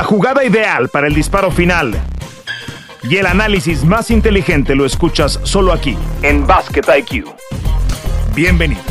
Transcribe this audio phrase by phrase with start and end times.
[0.00, 1.92] La jugada ideal para el disparo final
[3.02, 7.26] y el análisis más inteligente lo escuchas solo aquí, en Basket IQ.
[8.34, 8.82] Bienvenidos.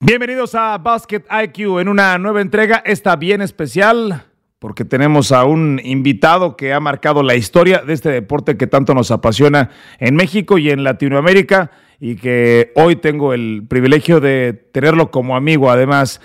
[0.00, 4.24] Bienvenidos a Basket IQ en una nueva entrega, esta bien especial,
[4.58, 8.94] porque tenemos a un invitado que ha marcado la historia de este deporte que tanto
[8.94, 9.68] nos apasiona
[9.98, 11.70] en México y en Latinoamérica
[12.00, 16.22] y que hoy tengo el privilegio de tenerlo como amigo además.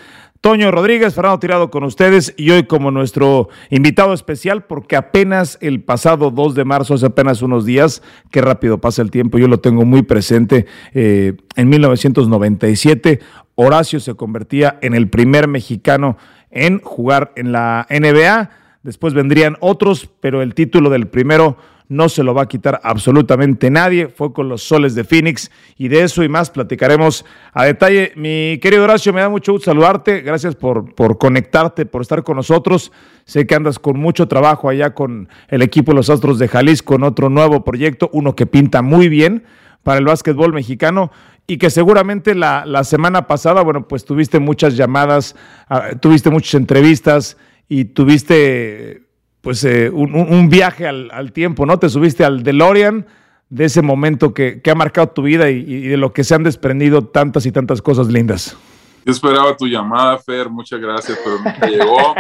[0.48, 5.82] Toño Rodríguez, Fernando Tirado con ustedes y hoy como nuestro invitado especial porque apenas el
[5.82, 8.02] pasado 2 de marzo, hace apenas unos días,
[8.32, 13.20] qué rápido pasa el tiempo, yo lo tengo muy presente, eh, en 1997
[13.56, 16.16] Horacio se convertía en el primer mexicano
[16.50, 18.50] en jugar en la NBA,
[18.84, 21.58] después vendrían otros, pero el título del primero
[21.90, 24.08] no se lo va a quitar absolutamente nadie.
[24.10, 28.14] Fue con los soles de Phoenix y de eso y más platicaremos a detalle.
[28.16, 30.22] Mi querido Horacio, me da mucho gusto saludarte.
[30.22, 32.92] Gracias por, por conectarte, por estar con nosotros.
[33.26, 37.04] Sé que andas con mucho trabajo allá con el equipo los Astros de Jalisco en
[37.04, 39.44] otro nuevo proyecto, uno que pinta muy bien
[39.84, 41.12] para el básquetbol mexicano
[41.48, 45.36] y que seguramente la, la semana pasada, bueno, pues tuviste muchas llamadas,
[45.70, 47.38] uh, tuviste muchas entrevistas
[47.70, 49.07] y tuviste
[49.42, 51.80] pues eh, un, un, viaje al, al, tiempo, ¿no?
[51.80, 53.06] Te subiste al DeLorean
[53.50, 56.36] de ese momento que, que ha marcado tu vida y, y, de lo que se
[56.36, 58.58] han desprendido tantas y tantas cosas lindas.
[59.06, 62.14] Yo esperaba tu llamada, Fer, muchas gracias, pero te llegó.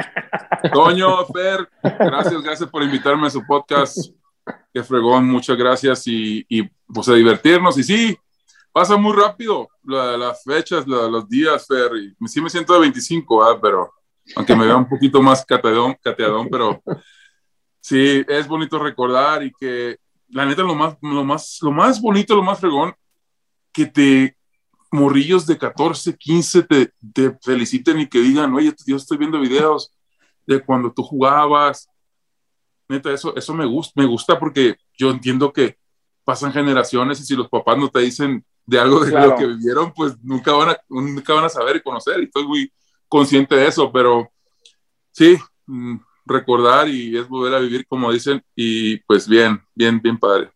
[0.71, 3.97] Toño, Fer, gracias, gracias por invitarme a su podcast.
[4.73, 7.77] Qué fregón, muchas gracias y, y pues a divertirnos.
[7.77, 8.17] Y sí,
[8.71, 11.91] pasa muy rápido la, las fechas, la, los días, Fer.
[11.97, 13.59] Y sí me siento de 25, ¿eh?
[13.61, 13.91] pero
[14.35, 16.81] aunque me vea un poquito más cateadón, cateadón pero
[17.79, 19.97] sí, es bonito recordar y que
[20.29, 22.93] la neta lo más, lo más, lo más bonito, lo más fregón,
[23.71, 24.37] que te
[24.91, 29.93] morrillos de 14, 15 te, te feliciten y que digan, oye, yo estoy viendo videos
[30.45, 31.89] de cuando tú jugabas.
[32.89, 35.77] Neta, eso, eso me gusta, me gusta porque yo entiendo que
[36.23, 39.29] pasan generaciones y si los papás no te dicen de algo de claro.
[39.31, 42.19] lo que vivieron, pues nunca van, a, nunca van a saber y conocer.
[42.19, 42.71] Y estoy muy
[43.07, 44.29] consciente de eso, pero
[45.11, 50.17] sí, mm, recordar y es volver a vivir como dicen y pues bien, bien, bien
[50.17, 50.49] padre.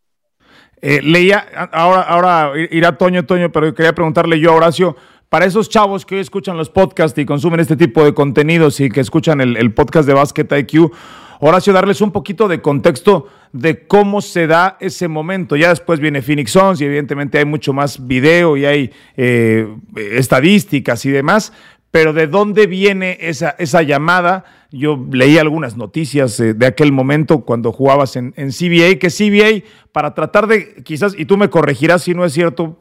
[0.81, 4.95] Eh, leía, ahora, ahora irá Toño, Toño, pero quería preguntarle yo a Horacio,
[5.31, 8.89] para esos chavos que hoy escuchan los podcasts y consumen este tipo de contenidos y
[8.89, 10.91] que escuchan el, podcast de Basket IQ,
[11.39, 15.55] Horacio, darles un poquito de contexto de cómo se da ese momento.
[15.55, 21.05] Ya después viene Phoenix Suns y evidentemente hay mucho más video y hay eh, estadísticas
[21.05, 21.53] y demás,
[21.91, 24.45] pero ¿de dónde viene esa, esa llamada?
[24.71, 29.67] Yo leí algunas noticias eh, de aquel momento cuando jugabas en, en, CBA, que CBA,
[29.91, 32.79] para tratar de, quizás, y tú me corregirás si no es cierto,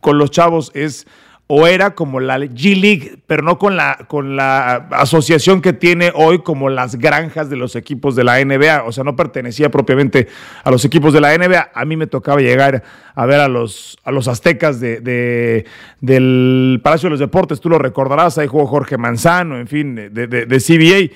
[0.00, 1.06] con los chavos es
[1.52, 6.12] o era como la G League, pero no con la, con la asociación que tiene
[6.14, 8.84] hoy como las granjas de los equipos de la NBA.
[8.84, 10.28] O sea, no pertenecía propiamente
[10.62, 11.72] a los equipos de la NBA.
[11.74, 12.84] A mí me tocaba llegar
[13.16, 15.64] a ver a los, a los aztecas de, de,
[16.00, 17.60] del Palacio de los Deportes.
[17.60, 21.12] Tú lo recordarás, ahí jugó Jorge Manzano, en fin, de, de, de CBA.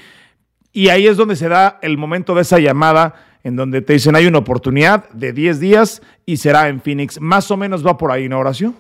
[0.73, 3.15] Y ahí es donde se da el momento de esa llamada
[3.45, 7.21] en donde te dicen hay una oportunidad de 10 días y será en Phoenix.
[7.21, 8.75] Más o menos va por ahí, ¿no, Horacio?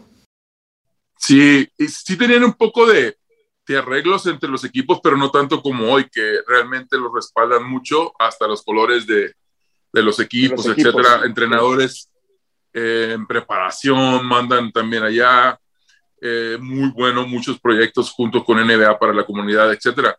[1.16, 3.16] Sí, sí tenían un poco de,
[3.66, 8.12] de, arreglos entre los equipos, pero no tanto como hoy, que realmente los respaldan mucho,
[8.18, 9.34] hasta los colores de,
[9.92, 11.08] de los equipos, los etcétera.
[11.08, 11.26] Equipos.
[11.26, 12.10] Entrenadores
[12.72, 15.58] eh, en preparación mandan también allá.
[16.20, 20.18] Eh, muy bueno, muchos proyectos junto con NBA para la comunidad, etcétera.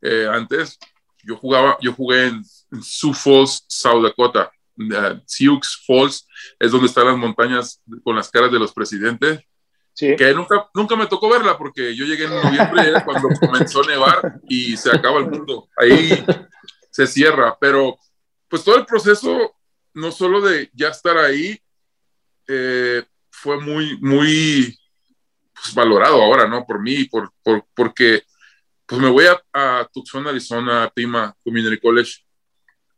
[0.00, 0.78] Eh, antes
[1.22, 4.50] yo jugaba, yo jugué en, en Sioux Falls, South Dakota.
[4.78, 6.26] Uh, Sioux Falls
[6.58, 9.40] es donde están las montañas con las caras de los presidentes
[10.00, 10.16] Sí.
[10.16, 14.40] que nunca, nunca me tocó verla porque yo llegué en noviembre cuando comenzó a nevar
[14.48, 15.68] y se acaba el mundo.
[15.76, 16.24] Ahí
[16.90, 17.98] se cierra, pero
[18.48, 19.54] pues todo el proceso,
[19.92, 21.60] no solo de ya estar ahí,
[22.48, 24.74] eh, fue muy, muy
[25.52, 26.64] pues, valorado ahora, ¿no?
[26.64, 28.22] Por mí, por, por, porque
[28.86, 32.24] pues me voy a, a Tucson, Arizona, a Pima Community College,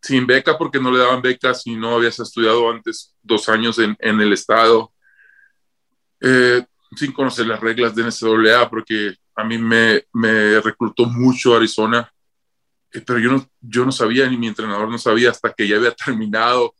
[0.00, 3.96] sin beca porque no le daban becas y no habías estudiado antes dos años en,
[3.98, 4.92] en el estado.
[6.20, 6.64] Eh,
[6.96, 12.12] sin conocer las reglas de NCAA, porque a mí me, me reclutó mucho Arizona,
[12.92, 15.76] eh, pero yo no, yo no sabía, ni mi entrenador no sabía hasta que ya
[15.76, 16.74] había terminado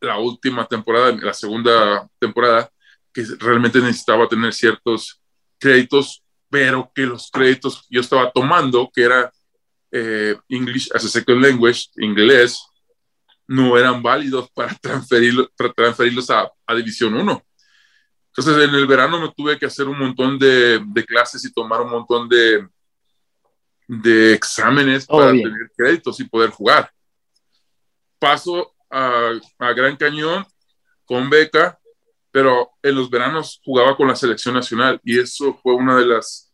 [0.00, 2.70] la última temporada, la segunda temporada,
[3.12, 5.20] que realmente necesitaba tener ciertos
[5.58, 9.32] créditos, pero que los créditos yo estaba tomando, que era
[9.92, 12.60] eh, English as a Second Language, inglés,
[13.46, 17.42] no eran válidos para, transferirlo, para transferirlos a, a División 1
[18.34, 21.82] entonces, en el verano me tuve que hacer un montón de, de clases y tomar
[21.82, 22.66] un montón de,
[23.86, 26.90] de exámenes para tener créditos y poder jugar.
[28.18, 30.46] Paso a, a Gran Cañón
[31.04, 31.78] con beca,
[32.30, 36.50] pero en los veranos jugaba con la selección nacional y eso fue una de las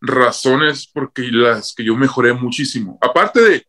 [0.00, 2.98] razones porque las que yo mejoré muchísimo.
[3.00, 3.66] Aparte de,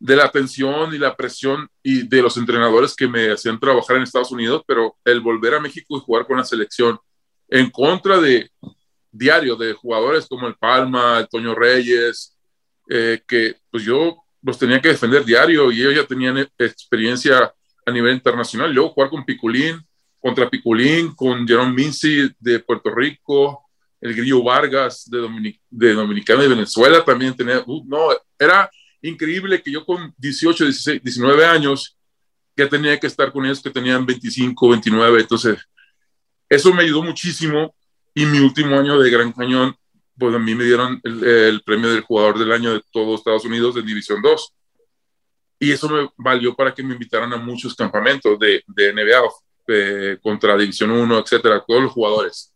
[0.00, 4.02] de la atención y la presión y de los entrenadores que me hacían trabajar en
[4.02, 6.98] Estados Unidos, pero el volver a México y jugar con la selección
[7.48, 8.50] en contra de
[9.12, 12.34] diario de jugadores como el Palma, el Toño Reyes,
[12.88, 17.52] eh, que pues yo los tenía que defender diario y ellos ya tenían experiencia
[17.84, 18.72] a nivel internacional.
[18.72, 19.86] Yo jugar con Piculín,
[20.18, 23.66] contra Piculín, con Jerome Mincy de Puerto Rico,
[24.00, 28.08] el Grillo Vargas de, de Dominicana y Venezuela también tenía, uh, no,
[28.38, 28.70] era
[29.02, 31.96] increíble que yo con 18, 16, 19 años
[32.56, 35.58] ya tenía que estar con ellos que tenían 25, 29, entonces
[36.48, 37.74] eso me ayudó muchísimo
[38.14, 39.76] y mi último año de Gran Cañón,
[40.18, 43.76] pues a mí me dieron el, premio del jugador del año de todos Estados Unidos
[43.76, 44.54] en División 2.
[45.60, 50.56] Y eso me valió para que me invitaran a muchos campamentos de, de NBA, contra
[50.56, 52.52] División 1, etcétera, todos los jugadores.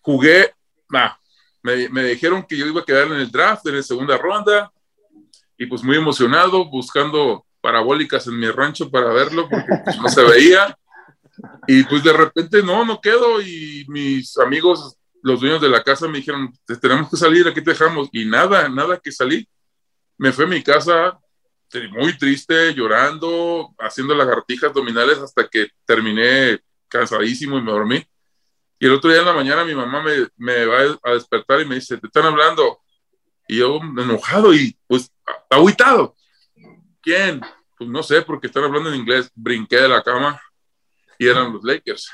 [0.00, 0.54] Jugué,
[0.88, 1.12] nah,
[1.62, 4.72] me, me, dijeron que yo iba a quedar en el draft, en la segunda ronda,
[5.62, 10.24] y pues muy emocionado, buscando parabólicas en mi rancho para verlo, porque pues, no se
[10.24, 10.76] veía.
[11.68, 13.40] Y pues de repente, no, no quedo.
[13.40, 17.70] Y mis amigos, los dueños de la casa, me dijeron, tenemos que salir, aquí te
[17.70, 18.08] dejamos.
[18.10, 19.48] Y nada, nada que salí.
[20.18, 21.16] Me fui a mi casa
[21.92, 28.04] muy triste, llorando, haciendo lagartijas abdominales hasta que terminé cansadísimo y me dormí.
[28.80, 31.66] Y el otro día en la mañana mi mamá me, me va a despertar y
[31.66, 32.80] me dice, te están hablando.
[33.46, 35.12] Y yo enojado y pues
[35.50, 36.14] aguitado.
[37.00, 37.40] ¿Quién?
[37.76, 39.30] Pues no sé, porque están hablando en inglés.
[39.34, 40.40] Brinqué de la cama
[41.18, 42.10] y eran los Lakers.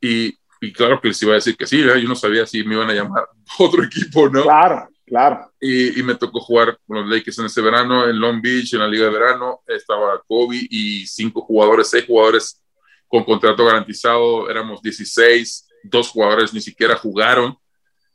[0.00, 2.74] Y, y claro que les iba a decir que sí, yo no sabía si me
[2.74, 3.28] iban a llamar
[3.58, 4.42] otro equipo, ¿no?
[4.42, 5.52] Claro, claro.
[5.60, 8.80] Y, y, me tocó jugar con los Lakers en ese verano, en Long Beach, en
[8.80, 9.60] la Liga de Verano.
[9.66, 12.62] Estaba Kobe y cinco jugadores, seis jugadores
[13.08, 14.48] con contrato garantizado.
[14.50, 17.56] Éramos 16, dos jugadores ni siquiera jugaron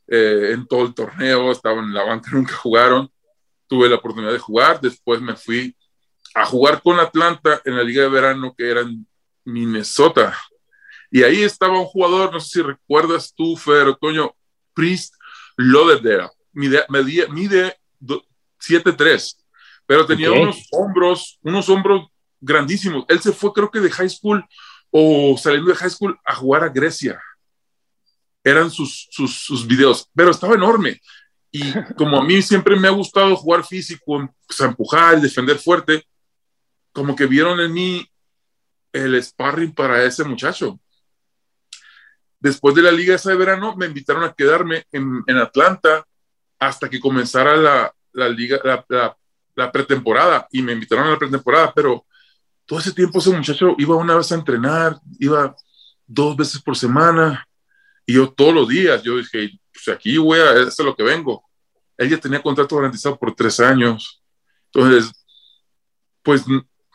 [0.06, 3.10] eh, en todo el torneo, estaban en la banca, nunca jugaron.
[3.66, 4.80] Tuve la oportunidad de jugar.
[4.80, 5.76] Después me fui
[6.34, 9.06] a jugar con Atlanta en la Liga de Verano, que eran
[9.44, 10.36] Minnesota.
[11.10, 14.34] Y ahí estaba un jugador, no sé si recuerdas tú, Fer, Otoño,
[14.74, 15.14] Priest
[15.56, 16.30] Loderdera.
[16.52, 17.76] Mide, mide, mide
[18.60, 19.36] 7'3,
[19.86, 22.08] pero tenía unos hombros, unos hombros
[22.40, 23.04] grandísimos.
[23.08, 24.44] Él se fue, creo que de high school
[24.90, 27.20] o saliendo de high school a jugar a Grecia.
[28.42, 31.00] Eran sus, sus, sus videos, pero estaba enorme.
[31.56, 36.04] Y como a mí siempre me ha gustado jugar físico, pues, empujar, defender fuerte,
[36.90, 38.10] como que vieron en mí
[38.92, 40.80] el sparring para ese muchacho.
[42.40, 46.04] Después de la liga esa de verano, me invitaron a quedarme en, en Atlanta
[46.58, 49.16] hasta que comenzara la, la liga, la,
[49.54, 52.04] la, pretemporada, y me invitaron a la pretemporada, pero
[52.66, 55.54] todo ese tiempo ese muchacho iba una vez a entrenar, iba
[56.04, 57.46] dos veces por semana,
[58.04, 61.44] y yo todos los días, yo dije, pues aquí voy a, es lo que vengo.
[61.98, 64.22] Ella tenía contrato garantizado por tres años.
[64.72, 65.12] Entonces,
[66.22, 66.44] pues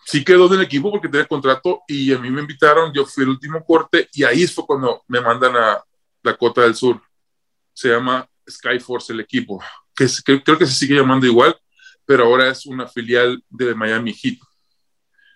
[0.05, 3.29] sí quedó del equipo porque tenía contrato y a mí me invitaron, yo fui el
[3.29, 5.83] último corte y ahí fue cuando me mandan a
[6.23, 6.99] Dakota del Sur.
[7.73, 9.63] Se llama Skyforce el equipo,
[9.95, 10.07] que,
[10.43, 11.55] creo que se sigue llamando igual,
[12.05, 14.39] pero ahora es una filial de Miami Heat.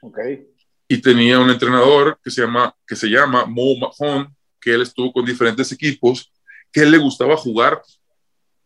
[0.02, 0.48] Okay.
[0.88, 5.14] Y tenía un entrenador que se llama, que se llama Mo Mahone, que él estuvo
[5.14, 6.33] con diferentes equipos,
[6.74, 7.82] que él le gustaba jugar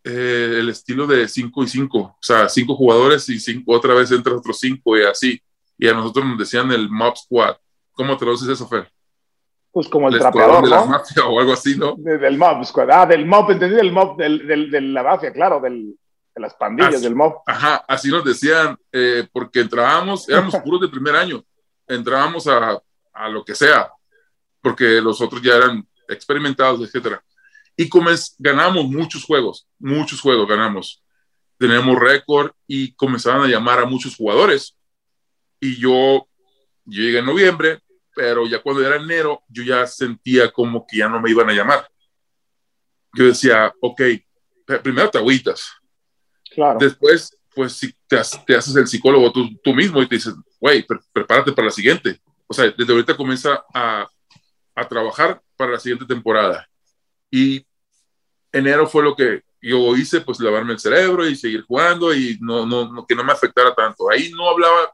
[0.04, 4.10] eh, el estilo de 5 y 5, o sea, cinco jugadores y cinco, otra vez
[4.12, 5.42] entre otros 5 y así
[5.78, 7.56] y a nosotros nos decían el Mob Squad.
[7.94, 8.92] ¿Cómo traduces eso, Fer?
[9.72, 10.76] Pues como el, el trapeador, de ¿no?
[10.76, 11.96] la mafia o algo así, ¿no?
[11.98, 12.90] De, del Mob Squad.
[12.92, 15.96] Ah, del Mob, entendí, del Mob, del, del, de la mafia, claro, del,
[16.34, 17.42] de las pandillas, así, del Mob.
[17.46, 21.44] Ajá, así nos decían, eh, porque entrábamos, éramos puros de primer año,
[21.88, 22.82] entrábamos a,
[23.14, 23.92] a lo que sea,
[24.62, 27.22] porque los otros ya eran experimentados, etcétera.
[27.78, 27.90] Y
[28.40, 31.04] ganamos muchos juegos, muchos juegos ganamos.
[31.60, 34.76] Tenemos récord y comenzaban a llamar a muchos jugadores
[35.60, 36.28] y yo,
[36.86, 37.80] yo llegué en noviembre,
[38.16, 41.54] pero ya cuando era enero, yo ya sentía como que ya no me iban a
[41.54, 41.88] llamar.
[43.14, 44.02] Yo decía, ok,
[44.82, 45.72] primero te agüitas.
[46.54, 46.80] Claro.
[46.80, 50.84] Después, pues si te, te haces el psicólogo tú, tú, mismo y te dices, güey,
[50.84, 52.20] pre prepárate para la siguiente.
[52.48, 54.08] O sea, desde ahorita comienza a,
[54.76, 56.68] a trabajar para la siguiente temporada.
[57.30, 57.67] Y
[58.52, 62.66] enero fue lo que yo hice, pues lavarme el cerebro y seguir jugando y no,
[62.66, 64.10] no, no, que no me afectara tanto.
[64.10, 64.94] Ahí no hablaba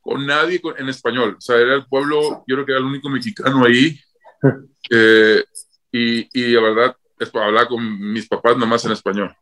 [0.00, 1.36] con nadie en español.
[1.36, 3.98] O sea, era el pueblo, yo creo que era el único mexicano ahí.
[4.90, 5.44] Eh,
[5.90, 9.34] y, y la verdad, es para hablar con mis papás nada más en español.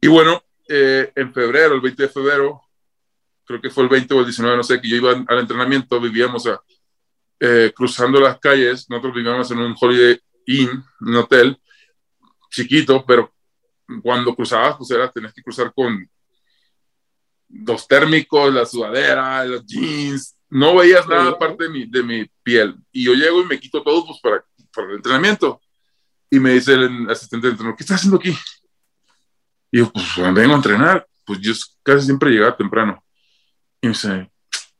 [0.00, 2.60] Y bueno, eh, en febrero, el 20 de febrero,
[3.44, 6.00] creo que fue el 20 o el 19, no sé, que yo iba al entrenamiento,
[6.00, 6.60] vivíamos a,
[7.40, 11.58] eh, cruzando las calles, nosotros vivíamos en un Holiday Inn, un hotel
[12.50, 13.32] chiquito, pero
[14.02, 16.08] cuando cruzabas, pues era, tenías que cruzar con
[17.48, 22.76] dos térmicos, la sudadera, los jeans, no veías nada aparte de mi, de mi piel.
[22.92, 25.60] Y yo llego y me quito todo pues, para, para el entrenamiento.
[26.30, 28.36] Y me dice el asistente de entrenador, ¿qué estás haciendo aquí?
[29.70, 31.06] Y yo, pues vengo a entrenar.
[31.24, 31.52] Pues yo
[31.82, 33.02] casi siempre llegaba temprano.
[33.80, 34.30] Y me dice,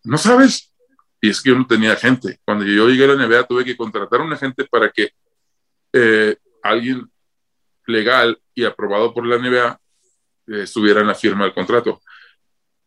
[0.04, 0.72] ¿no sabes?
[1.20, 2.40] Y es que yo no tenía gente.
[2.44, 5.10] Cuando yo llegué a la NBA tuve que contratar a una gente para que
[5.92, 7.10] eh, alguien
[7.88, 9.80] legal y aprobado por la NBA
[10.48, 12.00] eh, estuviera en la firma del contrato.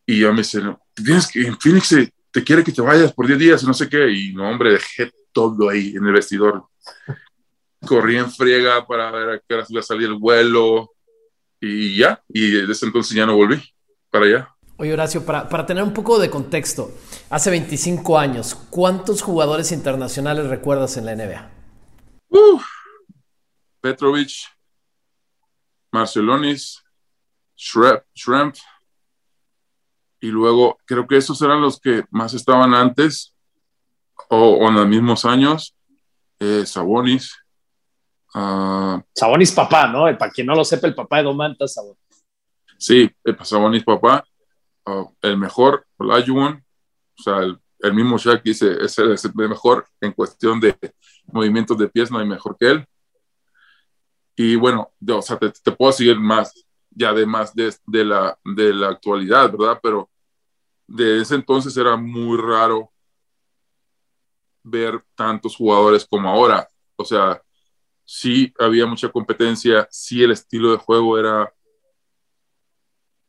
[0.06, 1.94] Y yo me dice, no, tienes que, en Phoenix
[2.30, 4.10] te quiere que te vayas por 10 días, no sé qué.
[4.10, 6.64] Y no, hombre, dejé todo ahí en el vestidor.
[7.86, 10.90] Corrí en friega para ver a qué hora iba a salir el vuelo.
[11.60, 13.62] Y ya, y desde entonces ya no volví
[14.10, 14.48] para allá.
[14.78, 16.90] Oye, Horacio, para, para, tener un poco de contexto,
[17.30, 21.50] hace 25 años, ¿cuántos jugadores internacionales recuerdas en la NBA?
[22.30, 22.60] Uh,
[23.80, 24.30] Petrovic,
[25.92, 26.82] Marcelonis,
[27.54, 28.56] Shrimp,
[30.20, 33.34] y luego creo que esos eran los que más estaban antes
[34.28, 35.76] o, en los mismos años.
[36.38, 37.36] Eh, Sabonis.
[38.34, 40.04] Uh, Sabonis papá, ¿no?
[40.16, 41.98] Para quien no lo sepa, el papá de Domantas Sabonis.
[42.78, 43.10] Sí,
[43.42, 44.24] Sabonis papá.
[44.86, 46.64] Uh, el mejor, Olajuwon,
[47.18, 50.76] o sea, el, el, mismo Shaq dice, es el, es el, mejor en cuestión de
[51.26, 52.86] movimientos de pies, no hay mejor que él.
[54.44, 56.52] Y bueno, o sea, te, puedo seguir más,
[56.90, 57.24] ya de,
[57.86, 59.78] de, la, de la actualidad, ¿verdad?
[59.80, 60.10] Pero
[60.84, 62.90] de ese entonces era muy raro
[64.64, 66.68] ver tantos jugadores como ahora.
[66.96, 67.40] O sea,
[68.04, 71.54] sí había mucha competencia, sí el estilo de juego era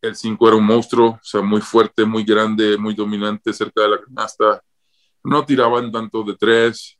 [0.01, 3.89] el 5 era un monstruo, o sea, muy fuerte, muy grande, muy dominante cerca de
[3.89, 4.63] la canasta.
[5.23, 6.97] No tiraban tanto de tres,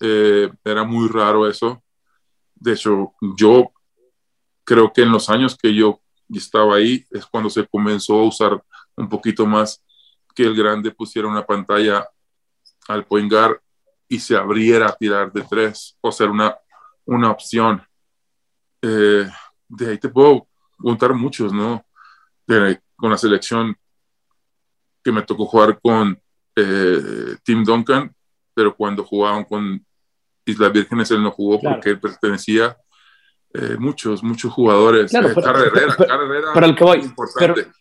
[0.00, 1.83] eh, era muy raro eso.
[2.64, 3.70] De hecho, yo
[4.64, 8.64] creo que en los años que yo estaba ahí es cuando se comenzó a usar
[8.96, 9.84] un poquito más
[10.34, 12.08] que el grande pusiera una pantalla
[12.88, 13.60] al point guard
[14.08, 16.56] y se abriera a tirar de tres, o ser una,
[17.04, 17.86] una opción.
[18.80, 19.28] Eh,
[19.68, 21.84] de ahí te puedo contar muchos, ¿no?
[22.96, 23.76] con la selección
[25.02, 26.18] que me tocó jugar con
[26.56, 28.14] eh, Tim Duncan,
[28.54, 29.84] pero cuando jugaban con
[30.46, 31.76] Islas Vírgenes él no jugó claro.
[31.76, 32.76] porque él pertenecía
[33.54, 35.10] eh, muchos, muchos jugadores.
[35.10, 37.62] Claro, eh, pero, carrera, pero, carrera pero el que voy, importante.
[37.62, 37.72] Pero,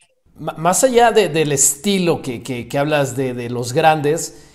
[0.57, 4.49] más allá de, del estilo que, que, que hablas de, de, los grandes,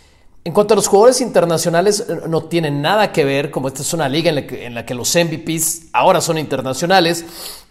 [0.44, 4.08] en cuanto a los jugadores internacionales, no tienen nada que ver, como esta es una
[4.08, 7.24] liga en la que, en la que los MVPs ahora son internacionales,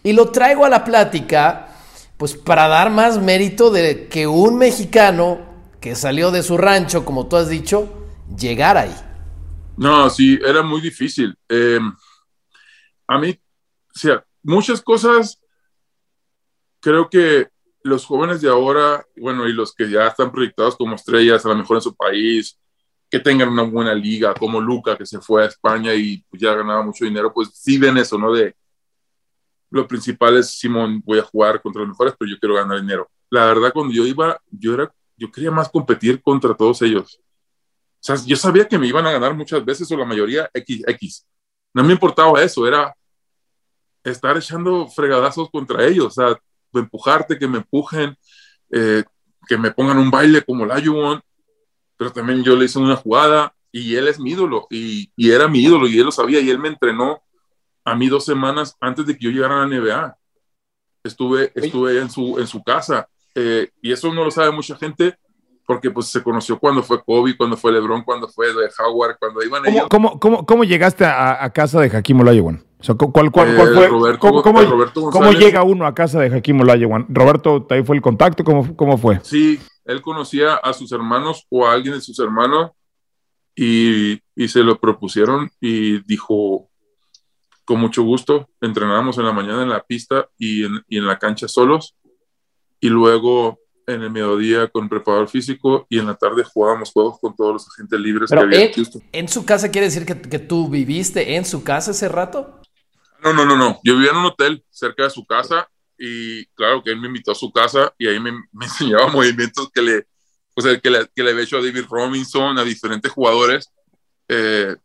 [0.04, 1.70] y lo traigo a la plática
[2.18, 5.40] pues para dar más mérito de que un mexicano
[5.80, 7.88] que salió de su rancho, como tú has dicho,
[8.38, 8.96] llegara ahí.
[9.78, 11.38] No, sí, era muy difícil.
[11.48, 11.80] Eh,
[13.08, 13.40] a mí,
[13.96, 15.40] o sea, muchas cosas,
[16.80, 17.48] creo que
[17.84, 21.56] los jóvenes de ahora, bueno, y los que ya están proyectados como estrellas, a lo
[21.56, 22.60] mejor en su país,
[23.10, 26.84] que tengan una buena liga, como Luca, que se fue a España y ya ganaba
[26.84, 28.34] mucho dinero, pues sí ven eso, ¿no?
[28.34, 28.56] De,
[29.70, 33.10] lo principal es, Simón, voy a jugar contra los mejores, pero yo quiero ganar dinero.
[33.30, 37.22] La verdad, cuando yo iba, yo era, yo quería más competir contra todos ellos.
[38.00, 40.84] O sea, yo sabía que me iban a ganar muchas veces o la mayoría X,
[40.88, 41.28] X.
[41.74, 42.96] No me importaba eso, era
[44.04, 46.40] estar echando fregadazos contra ellos, o sea,
[46.74, 48.16] empujarte, que me empujen,
[48.72, 49.04] eh,
[49.48, 51.22] que me pongan un baile como la Yuwon,
[51.98, 55.48] pero también yo le hice una jugada y él es mi ídolo y, y era
[55.48, 57.22] mi ídolo y él lo sabía y él me entrenó
[57.84, 60.18] a mí dos semanas antes de que yo llegara a la NBA.
[61.04, 65.18] Estuve, estuve en, su, en su casa eh, y eso no lo sabe mucha gente
[65.68, 69.44] porque pues se conoció cuando fue Kobe, cuando fue LeBron, cuando fue de Howard, cuando
[69.44, 69.88] iban ¿Cómo, ellos.
[69.90, 72.64] ¿cómo, cómo, cómo llegaste a, a, casa de Hakim Olajuwon?
[72.80, 73.88] O sea, ¿cuál, cuál, cuál Eh, fue?
[73.90, 77.08] Roberto- ¿Cómo, cómo- Roberto cómo llega uno a casa de Hakim Olajuwon?
[77.10, 78.44] Roberto, ¿ahí fue el contacto?
[78.46, 79.20] ¿Cómo, cómo fue?
[79.24, 82.72] Sí, él conocía a sus hermanos o a alguien de sus hermanos
[83.56, 86.70] y, y se lo propusieron y dijo,
[87.66, 91.20] con mucho gusto, entrenábamos en la mañana en la pista y en, y en la
[91.20, 91.96] cancha solos
[92.80, 97.36] y luego en el mediodía con preparador físico y en la tarde jugábamos juegos con
[97.36, 99.04] todos los agentes libres Pero, que había eh, en Houston.
[99.14, 102.62] ¿En su casa quiere decir que, que tú viviste en su casa ese rato?
[103.24, 103.80] No, no, no, no.
[103.84, 107.32] Yo vivía en un hotel cerca de su casa y claro que él me invitó
[107.32, 110.06] a su casa y ahí me, me enseñaba movimientos que le,
[110.54, 113.72] o sea, que le, que le había hecho a David Robinson, a diferentes jugadores,
[114.28, 114.76] eh,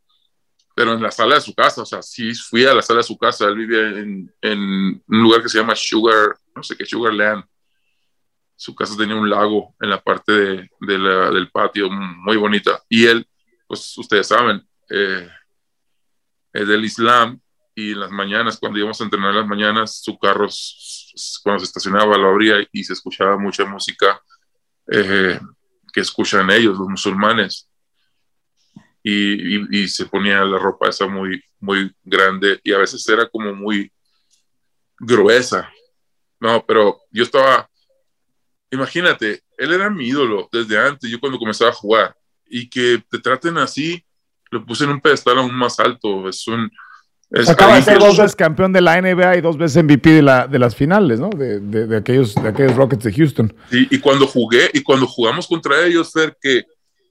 [0.75, 3.05] pero en la sala de su casa, o sea, sí fui a la sala de
[3.05, 3.47] su casa.
[3.47, 4.59] Él vivía en, en
[5.07, 7.45] un lugar que se llama Sugar, no sé qué, Sugarland.
[8.63, 12.81] Su casa tenía un lago en la parte de, del patio, muy bonita.
[12.89, 13.27] Y él,
[13.67, 15.29] pues ustedes saben, eh,
[16.53, 17.41] es del Islam
[17.75, 20.47] y en las mañanas, cuando íbamos a entrenar en las mañanas, su carro,
[21.43, 24.23] cuando se estacionaba, lo abría y se escuchaba mucha música
[24.93, 25.41] eh,
[25.93, 27.69] que escuchan ellos, los musulmanes.
[29.03, 33.53] Y, y, se ponía la ropa esa muy, muy grande y a veces era como
[33.57, 33.93] muy
[35.01, 35.69] gruesa.
[36.39, 37.69] No, pero yo estaba,
[38.73, 42.17] imagínate, él era mi ídolo desde antes, yo cuando comenzaba a jugar,
[42.49, 44.05] y que te traten así,
[44.51, 46.71] lo puse en un pedestal aún más alto, es un...
[47.49, 50.47] Acaba de ser dos veces campeón de la NBA y dos veces MVP de, la,
[50.47, 51.31] de las finales, ¿no?
[51.31, 53.55] De, de, aquellos, de aquellos Rockets de Houston.
[53.71, 56.67] Sí, y cuando jugué, y cuando jugamos contra ellos, Fer, que,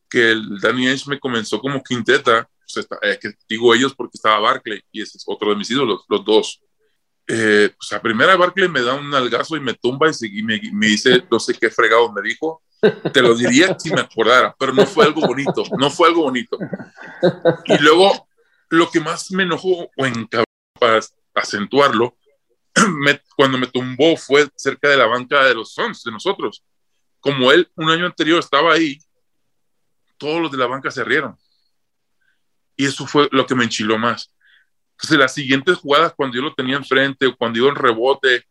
[0.08, 4.40] que el Danny Ainge me comenzó como quinteta, pues, eh, que digo ellos porque estaba
[4.40, 6.62] Barkley, y ese es otro de mis ídolos, los dos
[7.34, 10.88] eh, pues a primera Barclay me da un algazo y me tumba y, me, me,
[10.88, 12.62] dice, no sé qué fregado me dijo.
[13.14, 16.58] Te lo diría si me acordara, pero no fue algo bonito, no fue algo bonito.
[17.68, 18.28] Y luego,
[18.70, 20.28] lo que más me enojó, o en,
[20.78, 21.00] para
[21.34, 22.18] acentuarlo,
[23.38, 26.66] cuando me tumbó fue cerca de la banca de los Suns, de nosotros.
[27.22, 29.00] Como él un año anterior estaba ahí,
[30.18, 31.38] todos los de la banca se rieron.
[32.76, 34.34] Y eso fue lo que me enchiló más.
[35.02, 38.44] Entonces, las siguientes jugadas, cuando yo lo tenía enfrente o cuando iba en rebote,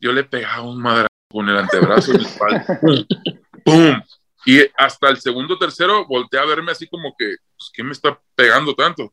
[0.00, 2.80] yo le pegaba un madrazo con el antebrazo en el espalda.
[3.64, 4.02] ¡Pum!
[4.46, 8.18] Y hasta el segundo tercero volteé a verme así como que, pues, ¿qué me está
[8.34, 9.12] pegando tanto?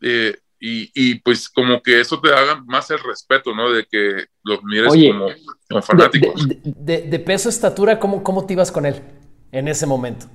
[0.00, 3.72] Eh, y, y, pues como que eso te haga más el respeto, ¿no?
[3.72, 6.46] De que los mires como, fanáticos.
[6.62, 9.02] De, de, peso, estatura, ¿cómo, ¿cómo te ibas con él
[9.50, 10.26] en ese momento?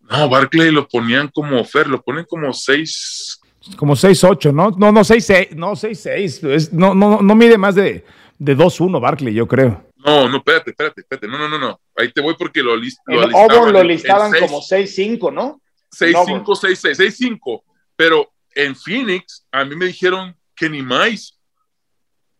[0.00, 3.39] No, Barclay lo ponían como Fer, lo ponen como seis,
[3.76, 4.70] como 6'8, ¿no?
[4.70, 6.70] No, no, 6'6, no, 6'6.
[6.72, 8.04] No, no, no mide más de,
[8.38, 9.84] de 2'1 Barkley, yo creo.
[9.96, 11.28] No, no, espérate, espérate, espérate.
[11.28, 11.80] No, no, no, no.
[11.96, 13.72] Ahí te voy porque lo, list, lo listaban.
[13.72, 15.60] lo listaban como 6'5, ¿no?
[15.92, 17.62] 6'5, 6'6, 6'5.
[17.96, 21.38] Pero en Phoenix, a mí me dijeron que ni más.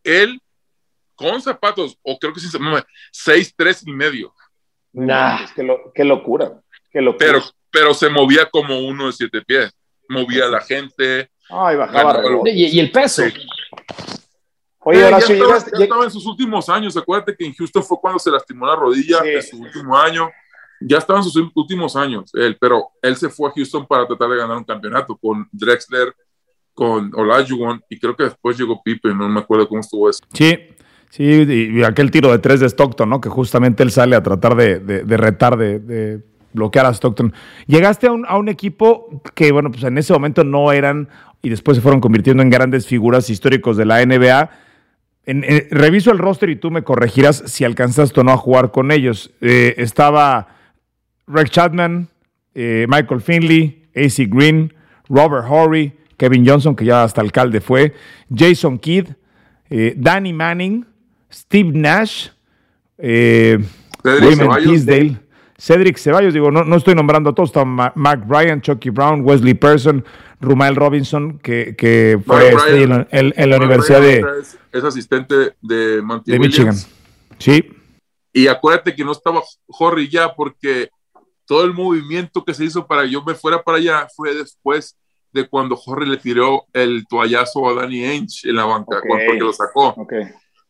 [0.03, 0.41] Él,
[1.15, 4.35] con zapatos, o creo que sin zapatos, 6'3 y medio.
[4.93, 6.63] Nah, qué, lo, qué locura.
[6.91, 7.27] Qué locura.
[7.27, 9.71] Pero, pero se movía como uno de siete pies
[10.11, 11.31] movía a la gente.
[11.49, 12.23] Ay, bajaba.
[12.45, 13.23] y, el peso.
[14.83, 16.97] Oye, ahora ya, estaba, ya, estaba, en sus últimos años.
[16.97, 20.31] Acuérdate que en Houston fue cuando se lastimó la rodilla en su último año.
[20.81, 24.31] Ya estaba en sus últimos años él, pero él se fue a Houston para tratar
[24.31, 26.15] de ganar un campeonato con Drexler,
[26.73, 30.21] con Olajuwon y creo que después llegó Pipe, no me acuerdo cómo estuvo eso.
[30.33, 30.57] Sí,
[31.11, 33.21] sí, y, aquel tiro de tres de Stockton, ¿no?
[33.21, 37.33] Que justamente él sale a tratar de, de retar, de, bloquear a Stockton.
[37.67, 41.09] Llegaste a un, a un equipo que, bueno, pues en ese momento no eran
[41.43, 44.51] y después se fueron convirtiendo en grandes figuras históricos de la NBA.
[45.27, 48.91] En, reviso el roster y tú me corregirás si alcanzaste o no a jugar con
[48.91, 49.31] ellos.
[49.41, 50.49] Eh, estaba
[51.27, 52.09] Rick Chapman,
[52.55, 54.75] eh, Michael Finley, AC Green,
[55.09, 57.95] Robert Horry, Kevin Johnson, que ya hasta alcalde fue,
[58.35, 59.09] Jason Kidd,
[59.71, 60.85] eh, Danny Manning,
[61.33, 62.29] Steve Nash,
[62.99, 65.30] Raymond Teasdale.
[65.61, 69.53] Cedric Ceballos, digo, no, no estoy nombrando a todos, está Mark Bryan, Chucky Brown, Wesley
[69.53, 70.03] Person,
[70.41, 74.25] Rumael Robinson, que, que fue este en, la Universidad de...
[74.73, 76.75] Es, asistente de, de Michigan.
[77.39, 77.77] Sí.
[78.33, 80.89] Y acuérdate que no estaba Horry ya porque
[81.45, 84.97] todo el movimiento que se hizo para que yo me fuera para allá fue después
[85.31, 89.53] de cuando Horry le tiró el toallazo a Danny Ainge en la banca, porque lo
[89.53, 89.95] sacó.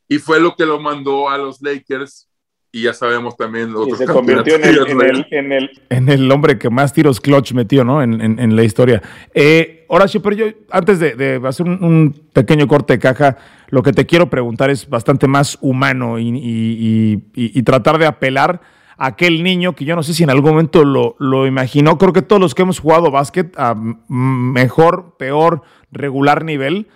[0.08, 2.29] Y fue lo que lo mandó a los Lakers
[2.72, 7.20] y ya sabemos también y se convirtió en el, en, el, hombre que más tiros
[7.20, 8.02] clutch metió ¿no?
[8.02, 9.02] en, la historia.
[9.34, 13.36] Eh, Horacio, pero yo antes de, hacer un, pequeño corte de caja,
[13.70, 18.60] lo que te quiero preguntar es bastante más humano y, tratar de apelar
[18.96, 21.98] a aquel niño que yo no sé si en algún momento lo, lo imaginó.
[21.98, 26.86] Creo que todos los que hemos jugado básquet a mejor, peor, regular nivel,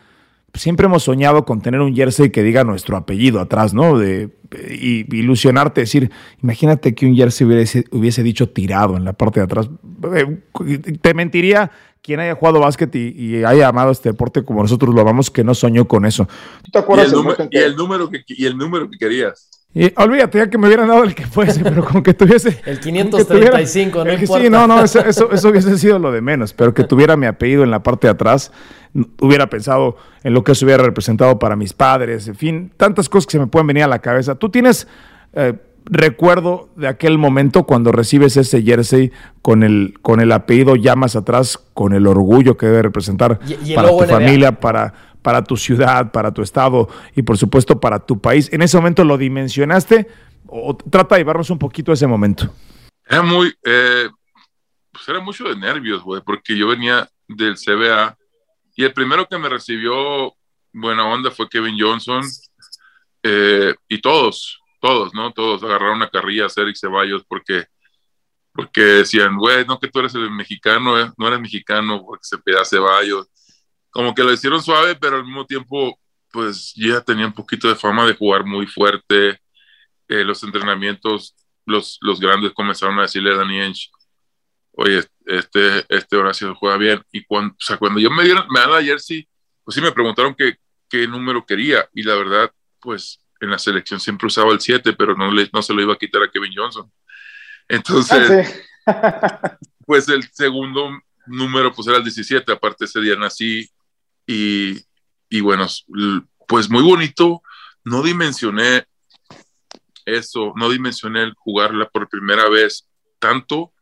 [0.55, 3.99] siempre hemos soñado con tener un jersey que diga nuestro apellido atrás, ¿no?
[3.99, 4.31] De,
[4.71, 6.11] y, ilusionarte, decir,
[6.43, 9.69] imagínate que un jersey hubiese, hubiese, dicho tirado en la parte de atrás.
[10.14, 10.38] Eh,
[11.01, 15.31] te mentiría quien haya jugado básquet y, haya amado este deporte como nosotros lo amamos,
[15.31, 16.29] que no soñó con eso.
[16.71, 19.51] ¿Te acuerdas y el, número, que, y el número que querías.
[19.75, 22.61] Y olvídate ya que me hubieran dado el que fuese, pero como que tuviese.
[22.65, 24.43] El 535, no importa.
[24.45, 27.65] Sí, no, no, eso, eso, hubiese sido lo de menos, pero que tuviera mi apellido
[27.65, 28.53] en la parte de atrás,
[29.21, 33.27] hubiera pensado en lo que eso hubiera representado para mis padres, en fin, tantas cosas
[33.27, 34.37] que se me pueden venir a la cabeza.
[34.37, 34.87] Tú tienes
[35.33, 35.55] eh,
[35.87, 41.17] recuerdo de aquel momento cuando recibes ese jersey con el, con el apellido ya más
[41.17, 43.39] atrás, con el orgullo que debe representar
[43.75, 48.21] para tu familia, para para tu ciudad, para tu estado y por supuesto para tu
[48.21, 48.53] país.
[48.53, 50.07] ¿En ese momento lo dimensionaste
[50.47, 52.55] o trata de llevarnos un poquito a ese momento?
[53.07, 54.11] Era muy, eh,
[54.93, 58.19] pues era mucho de nervios, güey, porque yo venía del CBA
[58.77, 60.35] y el primero que me recibió
[60.75, 62.23] buena onda fue Kevin Johnson
[63.23, 65.33] eh, y todos, todos, ¿no?
[65.33, 67.65] Todos agarraron una carrilla a Cedric Ceballos porque,
[68.53, 72.37] porque decían, güey, no que tú eres el mexicano, eh, no eres mexicano porque se
[72.37, 73.27] pida Ceballos.
[73.95, 76.01] Como que lo hicieron suave, pero al mismo tiempo,
[76.33, 79.41] pues ya tenía un poquito de fama de jugar muy fuerte.
[80.09, 83.93] Eh, los entrenamientos, los, los grandes comenzaron a decirle a Danny Ench,
[84.73, 87.03] oye, este, este Horacio juega bien.
[87.13, 89.29] Y cuando, o sea, cuando yo me dieron, me dan la jersey,
[89.63, 90.57] pues sí me preguntaron qué,
[90.89, 91.89] qué número quería.
[91.95, 95.63] Y la verdad, pues en la selección siempre usaba el 7, pero no, le, no
[95.63, 96.91] se lo iba a quitar a Kevin Johnson.
[97.69, 100.91] Entonces, ah, pues el segundo
[101.27, 103.71] número pues era el 17, aparte ese día nací
[104.27, 104.85] y,
[105.29, 105.67] y bueno,
[106.47, 107.43] pues muy bonito,
[107.85, 108.87] no dimensioné
[110.05, 112.87] eso, no dimensioné el jugarla por primera vez
[113.19, 113.73] tanto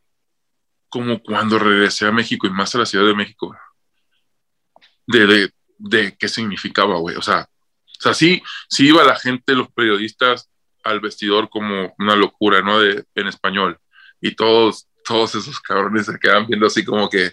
[0.89, 3.55] como cuando regresé a México y más a la Ciudad de México.
[5.07, 7.15] De, de, de qué significaba, güey.
[7.15, 7.49] O sea,
[7.99, 10.49] o sea, sí, sí iba la gente, los periodistas,
[10.83, 12.79] al vestidor como una locura, ¿no?
[12.79, 13.79] De, en español.
[14.21, 17.31] Y todos, todos esos cabrones se quedan viendo así como que,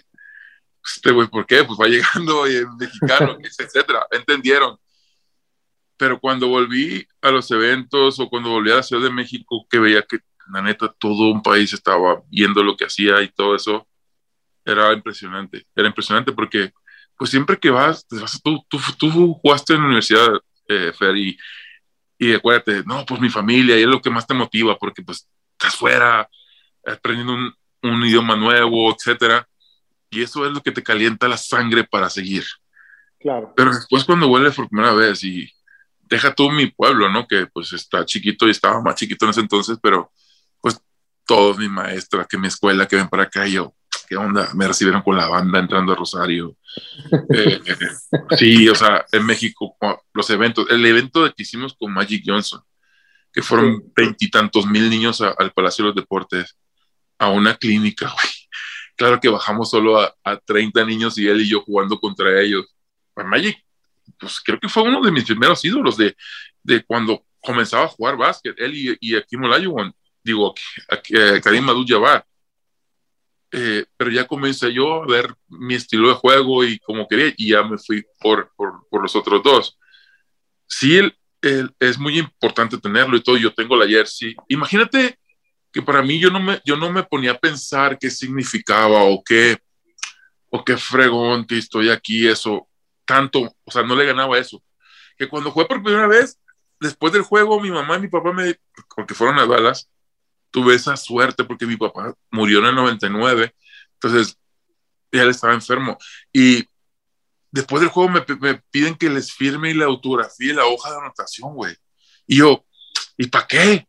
[0.85, 1.63] este güey, ¿por qué?
[1.63, 4.05] Pues va llegando y es mexicano, etcétera.
[4.11, 4.77] Entendieron.
[5.97, 9.79] Pero cuando volví a los eventos o cuando volví a la Ciudad de México, que
[9.79, 10.19] veía que
[10.51, 13.87] la neta todo un país estaba viendo lo que hacía y todo eso,
[14.65, 15.65] era impresionante.
[15.75, 16.71] Era impresionante porque,
[17.17, 18.07] pues siempre que vas,
[18.43, 20.33] tú, tú, tú jugaste en la universidad
[20.67, 21.37] eh, Fer, y,
[22.17, 25.27] y acuérdate, no, pues mi familia, y es lo que más te motiva, porque pues
[25.51, 26.27] estás fuera,
[26.85, 29.47] aprendiendo un, un idioma nuevo, etcétera,
[30.11, 32.43] y eso es lo que te calienta la sangre para seguir.
[33.19, 33.53] Claro.
[33.55, 35.49] Pero después cuando vuelves por primera vez y
[36.01, 37.25] deja tú mi pueblo, ¿no?
[37.25, 40.11] Que pues está chiquito y estaba más chiquito en ese entonces, pero
[40.59, 40.79] pues
[41.25, 43.73] todos mis maestros, que mi escuela, que ven para acá, y yo,
[44.09, 44.49] ¿qué onda?
[44.53, 46.55] Me recibieron con la banda entrando a Rosario.
[47.33, 47.59] Eh,
[48.37, 49.75] sí, o sea, en México,
[50.13, 52.61] los eventos, el evento que hicimos con Magic Johnson,
[53.33, 56.57] que fueron veintitantos mil niños al Palacio de los Deportes,
[57.19, 58.40] a una clínica, güey.
[59.01, 62.67] Claro que bajamos solo a, a 30 niños y él y yo jugando contra ellos.
[63.15, 63.57] Pues Magic,
[64.19, 66.15] pues creo que fue uno de mis primeros ídolos de,
[66.61, 69.91] de cuando comenzaba a jugar básquet, él y, y Akim Olajuwon,
[70.23, 70.53] digo,
[71.41, 72.23] Karim Abdul-Jabbar
[73.53, 77.49] eh, pero ya comencé yo a ver mi estilo de juego y como quería, y
[77.49, 79.79] ya me fui por, por, por los otros dos.
[80.67, 84.35] Sí, el, el, es muy importante tenerlo y todo, yo tengo la jersey.
[84.47, 85.17] Imagínate
[85.71, 89.23] que para mí yo no me, yo no me ponía a pensar qué significaba o
[89.23, 89.57] qué,
[90.49, 92.67] o qué fregón que estoy aquí, eso,
[93.05, 94.61] tanto, o sea, no le ganaba eso.
[95.17, 96.39] Que cuando jugué por primera vez,
[96.79, 98.59] después del juego, mi mamá y mi papá me,
[98.95, 99.89] porque fueron a Dallas,
[100.49, 103.55] tuve esa suerte porque mi papá murió en el 99,
[103.93, 104.37] entonces
[105.11, 105.97] él estaba enfermo.
[106.33, 106.67] Y
[107.51, 110.97] después del juego me, me piden que les firme la autografía y la hoja de
[110.97, 111.75] anotación, güey.
[112.27, 112.65] Y yo,
[113.17, 113.87] ¿y para qué?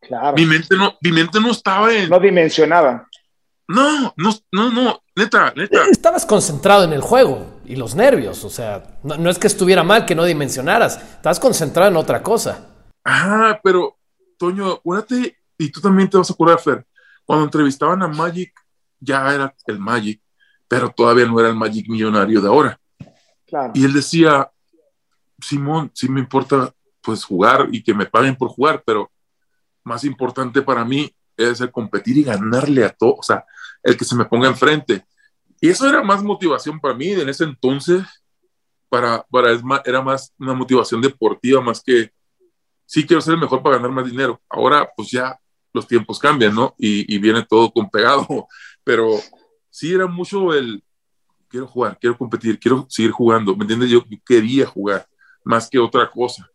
[0.00, 0.36] Claro.
[0.36, 2.08] Mi mente no, mi mente no estaba en.
[2.08, 3.08] No dimensionaba.
[3.68, 5.84] No, no, no, no, neta, neta.
[5.90, 9.84] Estabas concentrado en el juego y los nervios, o sea, no, no es que estuviera
[9.84, 12.66] mal que no dimensionaras, estabas concentrado en otra cosa.
[13.04, 13.96] Ah, pero,
[14.36, 16.84] Toño, acuérdate y tú también te vas a acordar, Fer,
[17.24, 18.52] cuando entrevistaban a Magic,
[18.98, 20.20] ya era el Magic,
[20.66, 22.80] pero todavía no era el Magic millonario de ahora.
[23.46, 23.72] Claro.
[23.76, 24.50] Y él decía,
[25.40, 29.10] Simón, sí me importa pues jugar y que me paguen por jugar, pero
[29.84, 33.44] más importante para mí es el competir y ganarle a todo, o sea,
[33.82, 35.04] el que se me ponga enfrente.
[35.60, 38.02] Y eso era más motivación para mí en ese entonces,
[38.88, 42.12] para, para es más, era más una motivación deportiva más que,
[42.86, 44.40] sí quiero ser el mejor para ganar más dinero.
[44.48, 45.38] Ahora pues ya
[45.72, 46.74] los tiempos cambian, ¿no?
[46.76, 48.26] Y, y, viene todo con pegado,
[48.84, 49.08] pero
[49.70, 50.82] sí era mucho el,
[51.48, 53.90] quiero jugar, quiero competir, quiero seguir jugando, ¿me entiendes?
[53.90, 55.06] Yo quería jugar
[55.44, 56.48] más que otra cosa.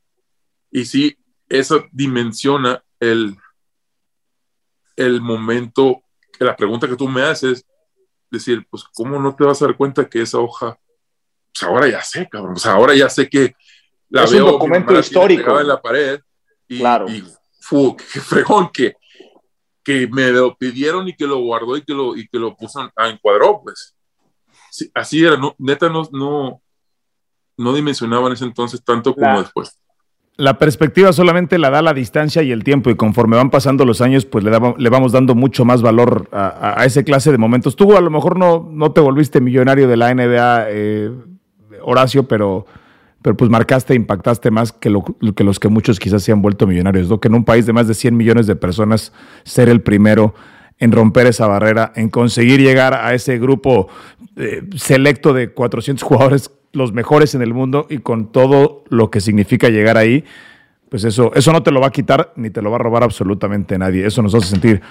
[0.72, 3.38] Y sí, eso dimensiona el,
[4.96, 6.04] el momento,
[6.40, 7.66] la pregunta que tú me haces,
[8.30, 10.78] decir, pues, ¿cómo no te vas a dar cuenta que esa hoja,
[11.54, 13.56] pues ahora ya sé, cabrón, pues ahora ya sé que
[14.10, 16.20] la es veo un documento histórico en la pared
[16.68, 17.08] y, claro.
[17.10, 17.24] y
[17.60, 18.96] fu, qué fregón que,
[19.84, 22.92] que me lo pidieron y que lo guardó y que lo, y que lo puso
[22.96, 23.96] a encuadró, pues.
[24.72, 26.62] Sí, así era, no, neta no, no,
[27.58, 29.42] no dimensionaba en ese entonces tanto como Claro.
[29.44, 29.80] después.
[30.38, 34.02] La perspectiva solamente la da la distancia y el tiempo y conforme van pasando los
[34.02, 37.78] años, pues le, vamos dando mucho más valor a, a- ese clase de momentos.
[37.78, 41.12] Tú a lo mejor no, no te volviste millonario de la NBA eh,
[41.84, 42.65] Horacio, pero,
[43.21, 47.21] pero pues marcaste impactaste más que los que muchos quizás se han vuelto millonarios, ¿no?
[47.21, 49.13] Que en un país de más de 100 millones de personas,
[49.45, 50.34] ser el primero
[50.80, 53.88] en romper esa barrera, en conseguir llegar a ese grupo
[54.36, 59.22] eh, selecto de 400 jugadores, los mejores en el mundo, y con todo lo que
[59.22, 60.26] significa llegar ahí,
[60.90, 63.04] pues eso, eso no te lo va a quitar ni te lo va a robar
[63.04, 64.06] absolutamente nadie.
[64.06, 64.82] Eso nos hace sentir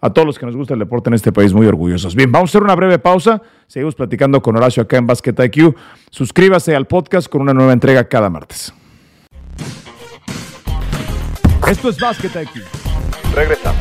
[0.00, 2.14] a todos los que nos gusta el deporte en este país muy orgullosos.
[2.14, 3.42] Bien, vamos a hacer una breve pausa.
[3.66, 5.76] Seguimos platicando con Horacio acá en Basket IQ.
[6.10, 8.72] Suscríbase al podcast con una nueva entrega cada martes.
[11.68, 12.62] Esto es Basket IQ.
[13.34, 13.75] Regresamos.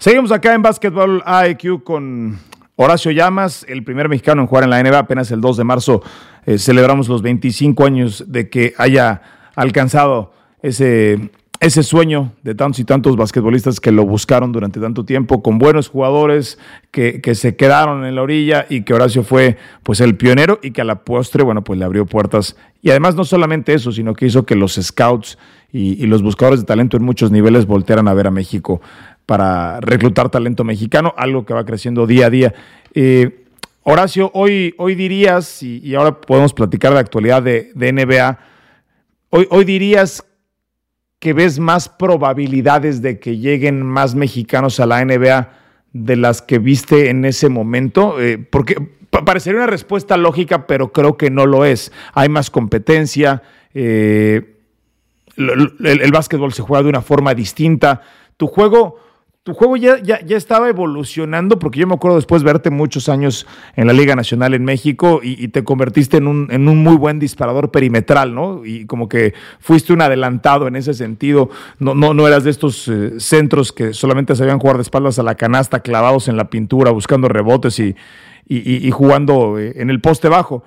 [0.00, 2.38] Seguimos acá en Basketball IQ con
[2.76, 4.96] Horacio Llamas, el primer mexicano en jugar en la NBA.
[4.96, 6.02] Apenas el 2 de marzo
[6.46, 9.22] eh, celebramos los 25 años de que haya
[9.56, 10.32] alcanzado
[10.62, 15.58] ese, ese sueño de tantos y tantos basquetbolistas que lo buscaron durante tanto tiempo, con
[15.58, 16.60] buenos jugadores
[16.92, 20.80] que, se quedaron en la orilla y que Horacio fue pues el pionero y que
[20.80, 22.56] a la postre, bueno, pues le abrió puertas.
[22.82, 25.38] Y además no solamente eso, sino que hizo que los scouts
[25.72, 28.80] y, los buscadores de talento en muchos niveles voltearan a ver a México
[29.28, 32.54] para reclutar talento mexicano, algo que va creciendo día a día.
[32.94, 33.44] Eh,
[33.82, 38.38] Horacio, hoy, hoy dirías, y, ahora podemos platicar de actualidad de, NBA,
[39.28, 40.24] Hoy, hoy dirías
[41.18, 45.50] que ves más probabilidades de que lleguen más mexicanos a la NBA
[45.92, 48.18] de las que viste en ese momento?
[48.18, 48.76] Eh, porque
[49.10, 51.92] parecería una respuesta lógica, pero creo que no lo es.
[52.14, 53.42] Hay más competencia,
[53.74, 54.54] eh,
[55.36, 58.00] el, básquetbol se juega de una forma distinta.
[58.38, 59.07] Tu juego
[59.48, 63.86] tu juego ya, ya, estaba evolucionando, porque yo me acuerdo después verte muchos años en
[63.86, 67.70] la Liga Nacional en México y, te convertiste en un, en un, muy buen disparador
[67.70, 68.66] perimetral, ¿no?
[68.66, 71.48] Y como que fuiste un adelantado en ese sentido.
[71.78, 75.22] No, no, no eras de estos eh, centros que solamente sabían jugar de espaldas a
[75.22, 77.96] la canasta, clavados en la pintura, buscando rebotes y,
[78.46, 80.62] y jugando eh, en el poste bajo.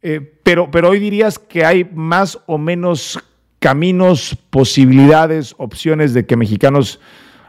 [0.00, 3.22] Eh, pero, pero hoy dirías que hay más o menos
[3.58, 6.98] caminos, posibilidades, opciones de que mexicanos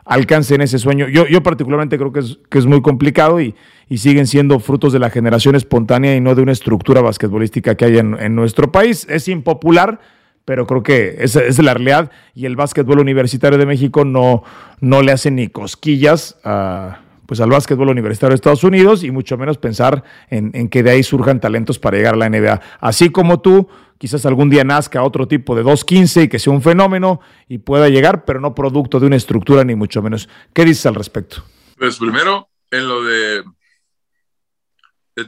[0.06, 1.08] alcancen ese sueño.
[1.08, 3.56] Yo, yo particularmente creo que es, que es muy complicado y,
[3.90, 7.86] y, siguen siendo frutos de la generación espontánea y no de una estructura basquetbolística que
[7.86, 9.08] hay en, nuestro país.
[9.10, 10.00] Es impopular,
[10.46, 14.44] pero creo que esa es la realidad y el básquetbol universitario de México no,
[14.82, 19.38] no le hace ni cosquillas a pues al básquetbol universitario de Estados Unidos y mucho
[19.38, 22.62] menos pensar en, que de ahí surjan talentos para llegar a la NBA.
[22.80, 26.62] Así como tú, quizás algún día nazca otro tipo de 2.15 y que sea un
[26.62, 30.28] fenómeno y pueda llegar, pero no producto de una estructura ni mucho menos.
[30.54, 31.44] ¿Qué dices al respecto?
[31.78, 33.44] Pues primero, en lo de,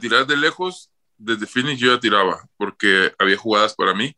[0.00, 4.14] tirar de lejos, desde Phoenix yo ya tiraba, porque había jugadas para mí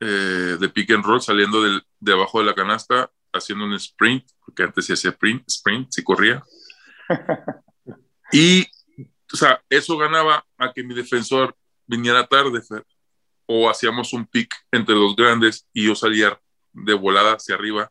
[0.00, 1.62] eh, de pick and roll saliendo
[2.00, 6.02] de abajo de la canasta, haciendo un sprint, porque antes se hacía sprint, sprint, si
[6.02, 6.42] corría
[8.32, 8.66] y,
[9.32, 12.60] o sea, eso ganaba a que mi defensor viniera tarde,
[13.46, 16.40] o hacíamos un pick entre los grandes y yo salía
[16.72, 17.90] de volada hacia arriba.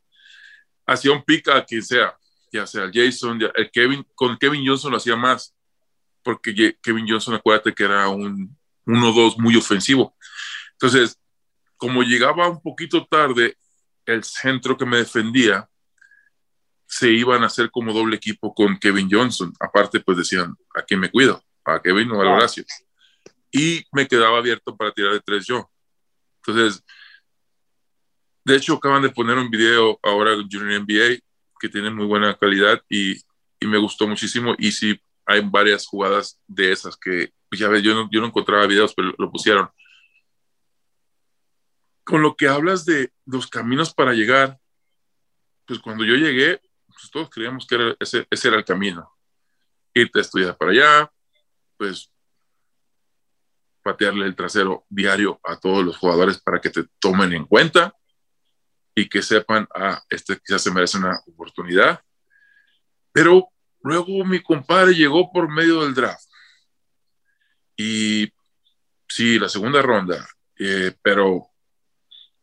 [0.86, 2.18] Hacía un pick a quien sea,
[2.52, 5.54] ya sea Jason, el Kevin, con Kevin Johnson lo hacía más,
[6.24, 10.16] porque Kevin Johnson, acuérdate que era un 1-2 muy ofensivo.
[10.74, 11.20] Entonces,
[11.78, 13.58] como llegaba un poquito tarde,
[14.06, 15.70] el centro que me defendía
[16.92, 19.54] se iban a hacer como doble equipo con Kevin Johnson.
[19.62, 21.42] Aparte, pues decían, ¿a quién me cuido?
[21.64, 22.66] ¿A Kevin o a Horacio?
[23.50, 25.72] Y me quedaba abierto para tirar de tres yo.
[26.46, 26.84] Entonces,
[28.44, 31.22] de hecho, acaban de poner un video ahora en Junior NBA
[31.62, 34.54] que tiene muy buena calidad y, y, me gustó muchísimo.
[34.58, 38.28] Y sí, hay varias jugadas de esas que, pues ya ves, yo no, yo no
[38.28, 39.70] encontraba videos, pero lo pusieron.
[42.04, 44.60] Con lo que hablas de los caminos para llegar,
[45.66, 46.60] pues cuando yo llegué,
[47.02, 49.12] pues, todos creíamos que ese, era el camino.
[49.94, 51.12] Irte a estudiar para allá,
[51.78, 52.12] pues
[53.82, 57.96] patearle el trasero diario a todos los jugadores para que te tomen en cuenta
[58.94, 62.00] y que sepan, ah, este quizás se merece una oportunidad.
[63.12, 63.50] Pero
[63.82, 66.30] luego mi compadre llegó por medio del draft.
[67.76, 68.32] Y
[69.08, 70.28] sí, la segunda ronda,
[70.60, 71.51] eh, pero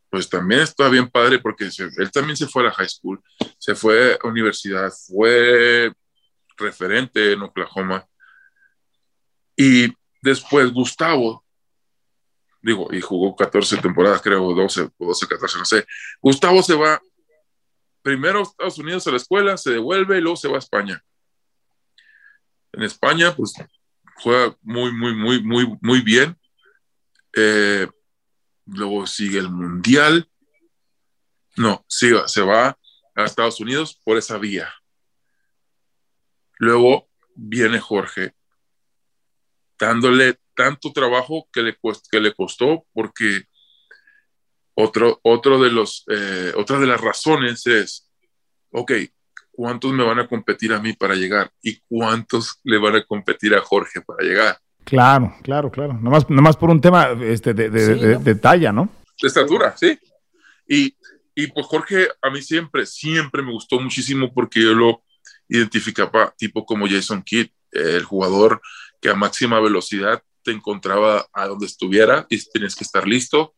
[0.09, 3.21] pues también está bien padre porque él también se fue a la high school,
[3.57, 5.93] se fue a universidad, fue
[6.57, 8.05] referente en Oklahoma.
[9.55, 11.45] Y después Gustavo,
[12.61, 15.85] digo, y jugó 14 temporadas, creo, 12 o 12, 14, no sé.
[16.21, 17.01] Gustavo se va
[18.01, 21.03] primero a Estados Unidos a la escuela, se devuelve y luego se va a España.
[22.71, 23.53] En España, pues
[24.15, 26.37] juega muy, muy, muy, muy, muy bien.
[27.35, 27.87] Eh,
[28.71, 30.29] luego sigue el Mundial.
[31.55, 32.77] No, sigue, se va
[33.15, 34.73] a Estados Unidos por esa vía.
[36.57, 38.33] Luego viene Jorge
[39.77, 41.77] dándole tanto trabajo que le,
[42.11, 43.45] que le costó, porque
[44.73, 48.11] otro, otro de los, eh, otra de las razones es,
[48.71, 48.91] ok,
[49.51, 51.51] ¿cuántos me van a competir a mí para llegar?
[51.61, 54.59] ¿Y cuántos le van a competir a Jorge para llegar?
[54.89, 55.93] Claro, claro, claro.
[55.93, 58.89] Nomás, nomás por un tema este, de, de, talla, ¿no?
[59.21, 59.97] De estatura, sí.
[60.67, 60.95] Y,
[61.35, 65.03] y pues Jorge, a mí siempre, siempre me gustó muchísimo porque yo lo
[65.47, 68.61] identificaba tipo como Jason Kidd, el jugador
[68.99, 73.55] que a máxima velocidad te encontraba a donde estuviera y tienes que estar listo,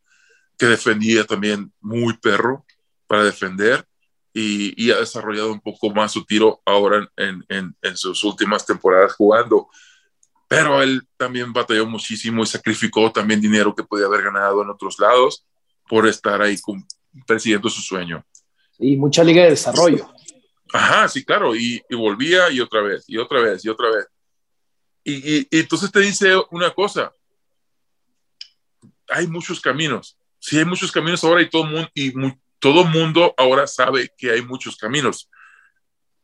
[0.58, 2.66] que defendía también muy perro
[3.08, 3.86] para defender
[4.34, 8.66] y, y ha desarrollado un poco más su tiro ahora en, en, en, sus últimas
[8.66, 9.70] temporadas jugando.
[10.52, 15.00] Pero él también batalló muchísimo y sacrificó también dinero que podía haber ganado en otros
[15.00, 15.46] lados
[15.88, 16.58] por estar ahí
[17.26, 18.22] persiguiendo su sueño.
[18.78, 20.14] Y mucha liga de desarrollo.
[20.74, 24.08] Ajá, sí, claro, y, y volvía y otra vez, y otra vez, y otra vez.
[25.06, 27.14] Y, y, entonces te dice una cosa,
[29.08, 32.12] hay muchos caminos, sí hay muchos caminos ahora y todo mundo, y
[32.60, 35.30] todo mundo ahora sabe que hay muchos caminos.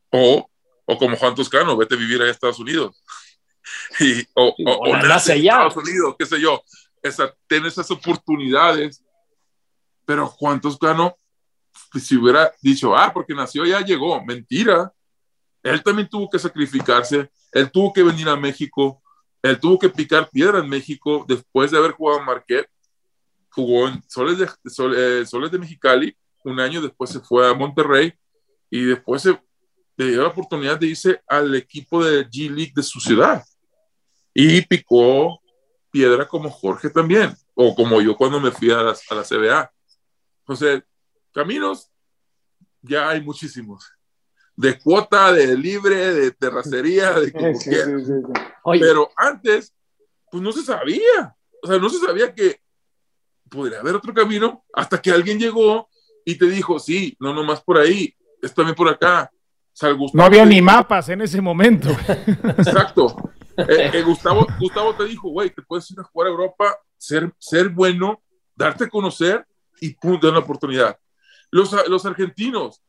[0.09, 0.49] O,
[0.83, 3.01] o como Juan Toscano, vete a vivir a Estados Unidos.
[3.99, 5.67] y, o, o, o nace allá.
[5.67, 6.63] Estados Unidos, qué sé yo.
[7.01, 9.03] Esa, ten esas oportunidades.
[10.05, 11.17] Pero Juan Toscano,
[11.99, 14.93] si hubiera dicho, ah, porque nació ya llegó, mentira.
[15.63, 19.01] Él también tuvo que sacrificarse, él tuvo que venir a México,
[19.41, 22.69] él tuvo que picar piedra en México después de haber jugado en Marquette.
[23.49, 24.47] Jugó en Soles de,
[24.95, 28.13] eh, Soles de Mexicali, un año después se fue a Monterrey
[28.69, 29.39] y después se
[29.97, 33.43] le dio la oportunidad de irse al equipo de G League de su ciudad.
[34.39, 35.41] Y picó
[35.89, 39.71] piedra como Jorge también, o como yo cuando me fui a la, a la CBA.
[40.41, 40.83] Entonces,
[41.33, 41.89] caminos,
[42.83, 43.83] ya hay muchísimos
[44.55, 47.71] de cuota, de libre, de terracería, de como sí,
[48.79, 49.73] Pero antes,
[50.29, 51.35] pues no se sabía.
[51.63, 52.59] O sea, no se sabía que
[53.49, 55.89] podría haber otro camino hasta que alguien llegó
[56.25, 59.31] y te dijo, sí, no nomás por ahí, es también por acá.
[60.13, 61.89] no había ni mapas en ese momento.
[62.57, 63.15] Exacto.
[63.57, 67.33] Eh, eh, Gustavo, Gustavo te dijo, güey, te puedes ir a jugar a Europa, ser,
[67.39, 68.21] ser bueno,
[68.55, 69.45] darte a conocer
[69.81, 70.97] y punto, dar una oportunidad.
[71.49, 72.81] Los, los argentinos,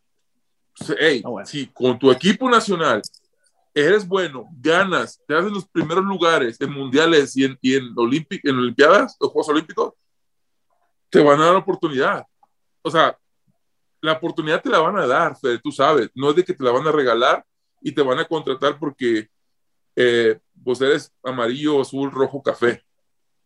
[0.98, 3.00] hey, ah, si con tu equipo nacional
[3.74, 8.58] eres bueno, ganas, te das los primeros lugares en mundiales y en, y en, en
[8.58, 9.94] Olimpiadas, los Juegos Olímpicos,
[11.08, 12.26] te van a dar oportunidad.
[12.82, 13.16] O sea,
[14.00, 16.64] la oportunidad te la van a dar, Fede, tú sabes, no es de que te
[16.64, 17.44] la van a regalar
[17.80, 19.28] y te van a contratar porque
[20.00, 22.84] eh, pues eres amarillo, azul, rojo, café.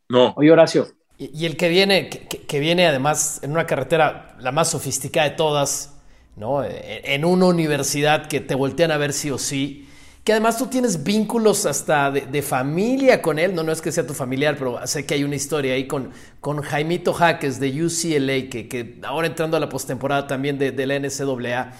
[0.08, 0.34] No.
[0.36, 0.86] Oye, Horacio.
[1.16, 5.94] Y, el que viene, que, viene además en una carretera la más sofisticada de todas,
[6.36, 6.62] ¿no?
[6.62, 9.88] E, en una universidad que te voltean a ver sí o sí,
[10.24, 14.06] que además tú tienes vínculos hasta de, familia con él, no, no es que sea
[14.06, 16.10] tu familiar, pero sé que hay una historia ahí con,
[16.40, 20.86] con Jaimito Jaques de UCLA, que, que ahora entrando a la postemporada también de, de
[20.86, 21.72] la NCAA,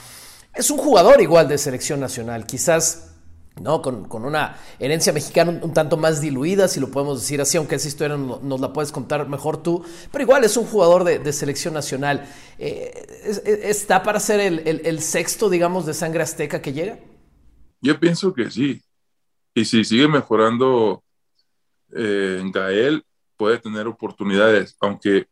[0.54, 3.11] es un jugador igual de selección nacional, quizás
[3.60, 3.82] ¿no?
[3.82, 7.88] Con, una herencia mexicana un, tanto más diluida, si lo podemos decir así, aunque esa
[7.88, 12.26] historia nos la puedes contar mejor tú, pero igual es un jugador de, selección nacional.
[12.58, 13.22] Eh,
[13.64, 16.98] ¿Está para ser el, sexto, digamos, de sangre azteca que llega?
[17.80, 18.82] Yo pienso que sí.
[19.54, 21.02] Y si sigue mejorando
[21.94, 23.04] eh, en Gael,
[23.36, 25.26] puede tener oportunidades, aunque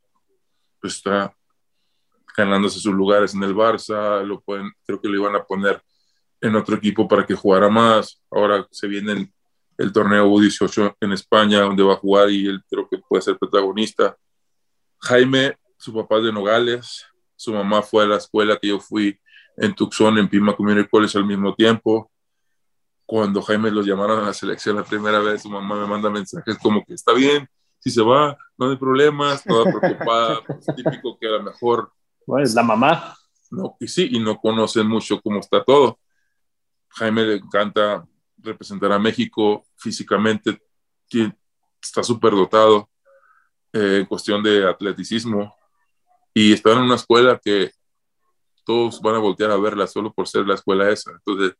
[0.82, 1.34] está
[2.36, 5.82] ganándose sus lugares en el Barça, lo pueden, creo que lo iban a poner
[6.40, 8.20] en otro equipo para que jugara más.
[8.30, 9.32] Ahora se viene
[9.76, 13.38] el, torneo U18 en España, donde va a jugar y él creo que puede ser
[13.38, 14.16] protagonista.
[14.98, 19.18] Jaime, su papá es de Nogales, su mamá fue a la escuela que yo fui
[19.56, 22.10] en Tucson, en Pima Community College al mismo tiempo.
[23.06, 26.58] Cuando Jaime los llamaron a la selección la primera vez, su mamá me manda mensajes
[26.58, 27.48] como que está bien,
[27.78, 31.90] si se va, no hay problemas, toda preocupada, pues, típico que a lo mejor...
[32.26, 33.16] Bueno, es la mamá.
[33.50, 35.98] No, y sí, y no conocen mucho cómo está todo.
[36.90, 38.06] Jaime le encanta
[38.38, 40.60] representar a México físicamente,
[41.82, 42.88] está súper dotado
[43.72, 45.54] eh, en cuestión de atleticismo
[46.34, 47.72] y está en una escuela que
[48.64, 51.10] todos van a voltear a verla solo por ser la escuela esa.
[51.12, 51.56] Entonces,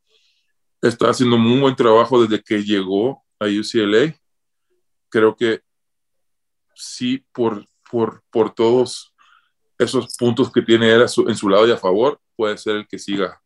[0.81, 4.15] está haciendo muy buen trabajo desde que llegó a UCLA.
[5.09, 5.61] Creo que
[6.75, 9.13] sí, por, por, por todos
[9.77, 13.41] esos puntos que tiene en su lado y a favor, puede ser el que siga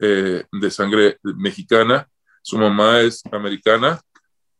[0.00, 2.08] eh, de sangre mexicana,
[2.42, 4.00] su mamá es americana,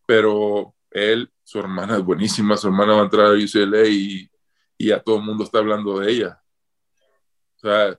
[0.07, 4.31] pero él, su hermana es buenísima, su hermana va a entrar a UCLA y,
[4.77, 6.43] y a todo el mundo está hablando de ella.
[7.57, 7.99] O sea,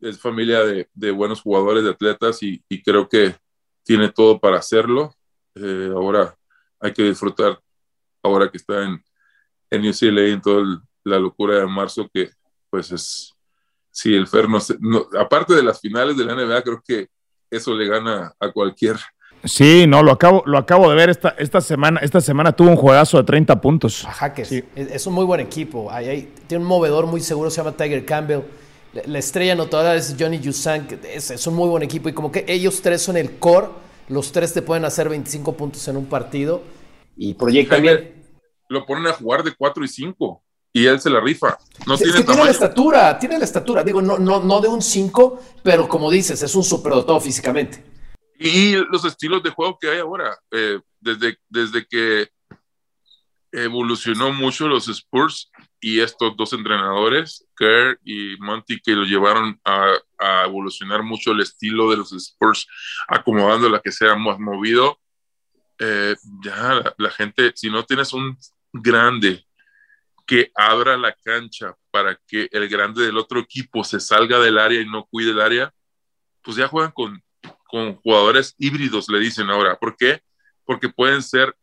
[0.00, 3.36] es familia de, de buenos jugadores, de atletas y, y, creo que
[3.84, 5.14] tiene todo para hacerlo.
[5.54, 6.36] Eh, ahora
[6.80, 7.60] hay que disfrutar
[8.22, 9.02] ahora que está en,
[9.70, 12.30] en UCLA en toda la locura de marzo, que
[12.70, 13.34] pues es,
[13.92, 17.08] si el Fer no, aparte de las finales de la NBA, creo que
[17.50, 18.96] eso le gana a cualquier.
[19.44, 22.00] Sí, no, lo acabo, lo acabo de ver esta, esta semana.
[22.00, 24.04] Esta semana tuvo un juegazo de 30 puntos.
[24.06, 24.42] Ajá, que
[24.74, 25.90] es, un muy buen equipo.
[26.46, 28.40] tiene un movedor muy seguro, se llama Tiger Campbell.
[29.06, 32.08] La, estrella notadora es Johnny Yusan, es, es un muy buen equipo.
[32.08, 33.68] Y como que ellos tres son el core,
[34.08, 36.62] los tres te pueden hacer 25 puntos en un partido.
[37.16, 38.24] Y proyectan bien.
[38.68, 41.58] Lo ponen a jugar de 4 y 5 y él se la rifa.
[41.86, 43.84] No tiene, que tiene la estatura, tiene la estatura.
[43.84, 47.84] Digo, no, no, no de un 5, pero como dices, es un superdotado físicamente.
[48.38, 52.30] Y los estilos de juego que hay ahora, eh, desde, desde que
[53.52, 59.92] evolucionó mucho los Spurs y estos dos entrenadores, Kerr y Monty, que lo llevaron a,
[60.18, 62.66] a evolucionar mucho el estilo de los Spurs,
[63.08, 64.98] acomodando la que sea más movido.
[65.78, 68.38] Eh, ya la, la gente, si no tienes un
[68.72, 69.44] grande
[70.32, 74.80] que abra la cancha para que el grande del otro equipo se salga del área
[74.80, 75.74] y no cuide el área,
[76.42, 77.22] pues ya juegan con,
[77.66, 79.78] con jugadores híbridos, le dicen ahora.
[79.78, 80.22] ¿Por qué?
[80.64, 81.54] Porque pueden ser,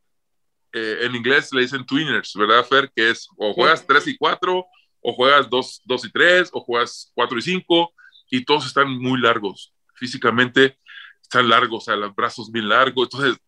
[0.72, 2.92] eh, en inglés le dicen twiners, ¿verdad, Fer?
[2.96, 4.64] Que es o juegas 3 y 4,
[5.02, 7.94] o juegas 2, 2 y 3, o juegas 4 y 5,
[8.30, 9.74] y todos están muy largos.
[9.96, 10.78] Físicamente
[11.24, 13.10] están largos, o sea, los brazos bien largos.
[13.12, 13.42] Entonces,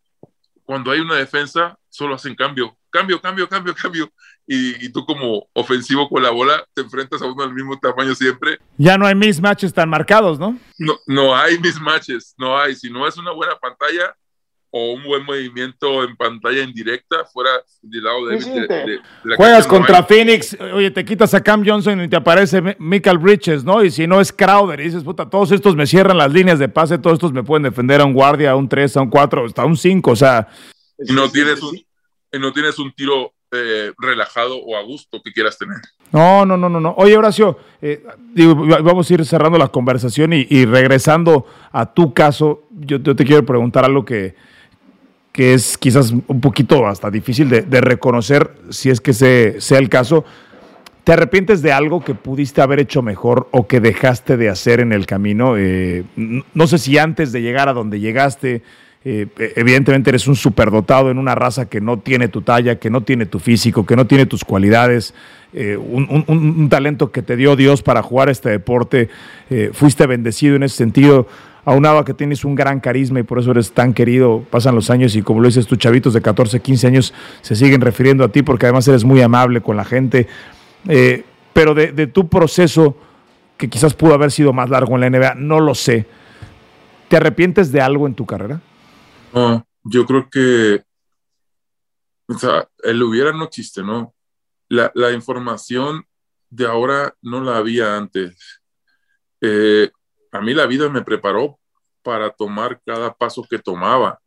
[0.71, 4.09] cuando hay una defensa, solo hacen cambio, cambio, cambio, cambio, cambio.
[4.47, 8.57] Y, tú como ofensivo con la bola te enfrentas a uno del mismo tamaño siempre.
[8.77, 10.57] Ya no hay mismatches tan marcados, ¿no?
[10.77, 12.73] No, no hay mismatches, no hay.
[12.77, 14.15] Si no es una buena pantalla
[14.71, 17.51] o un buen movimiento en pantalla indirecta fuera
[17.81, 18.99] del lado de,
[19.35, 23.83] Juegas contra Phoenix, oye, te quitas a Cam Johnson y te aparece Michael Bridges, ¿no?
[23.83, 26.69] Y si no es Crowder, y dices, puta, todos estos me cierran las líneas de
[26.69, 29.45] pase, todos estos me pueden defender a un guardia, a un 3, a un 4,
[29.45, 30.47] hasta un 5, o sea...
[30.99, 31.77] Y no tienes un,
[32.39, 35.75] no tienes un tiro eh, relajado o a gusto que quieras tener.
[36.13, 36.93] No, no, no, no, no.
[36.97, 38.01] Oye, Horacio, eh,
[38.81, 43.83] vamos a ir cerrando la conversación y, regresando a tu caso, yo, te quiero preguntar
[43.83, 44.35] algo que,
[45.31, 50.25] que es quizás un poquito hasta difícil de, reconocer si es que sea el caso.
[51.03, 54.91] ¿Te arrepientes de algo que pudiste haber hecho mejor o que dejaste de hacer en
[54.91, 55.55] el camino?
[55.57, 58.61] Eh, no sé si antes de llegar a donde llegaste,
[59.03, 59.25] eh,
[59.55, 63.25] evidentemente eres un superdotado en una raza que no tiene tu talla, que no tiene
[63.25, 65.15] tu físico, que no tiene tus cualidades,
[65.53, 69.09] eh, un, talento que te dio Dios para jugar este deporte.
[69.73, 71.27] Fuiste bendecido en ese sentido,
[71.65, 74.43] aunado a que tienes un gran carisma y por eso eres tan querido.
[74.49, 77.81] Pasan los años y como lo dices, tus chavitos de 14, 15 años se siguen
[77.81, 80.27] refiriendo a ti porque además eres muy amable con la gente.
[81.53, 82.95] pero de, de tu proceso,
[83.57, 86.07] que quizás pudo haber sido más largo en la NBA, no lo sé.
[87.07, 88.61] ¿Te arrepientes de algo en tu carrera?
[89.33, 90.83] No, yo creo que,
[92.27, 94.13] o sea, el hubiera no existe, ¿no?
[94.69, 96.05] La, la información
[96.49, 98.61] de ahora no la había antes.
[99.41, 99.89] Eh,
[100.31, 101.59] a mí la vida me preparó
[102.01, 104.19] para tomar cada paso que tomaba.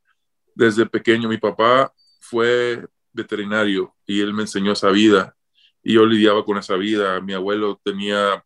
[0.54, 5.34] Desde pequeño mi papá fue veterinario y él me enseñó esa vida
[5.82, 7.20] y yo lidiaba con esa vida.
[7.20, 8.44] Mi abuelo tenía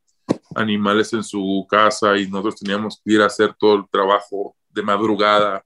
[0.55, 4.83] animales en su casa y nosotros teníamos que ir a hacer todo el trabajo de
[4.83, 5.65] madrugada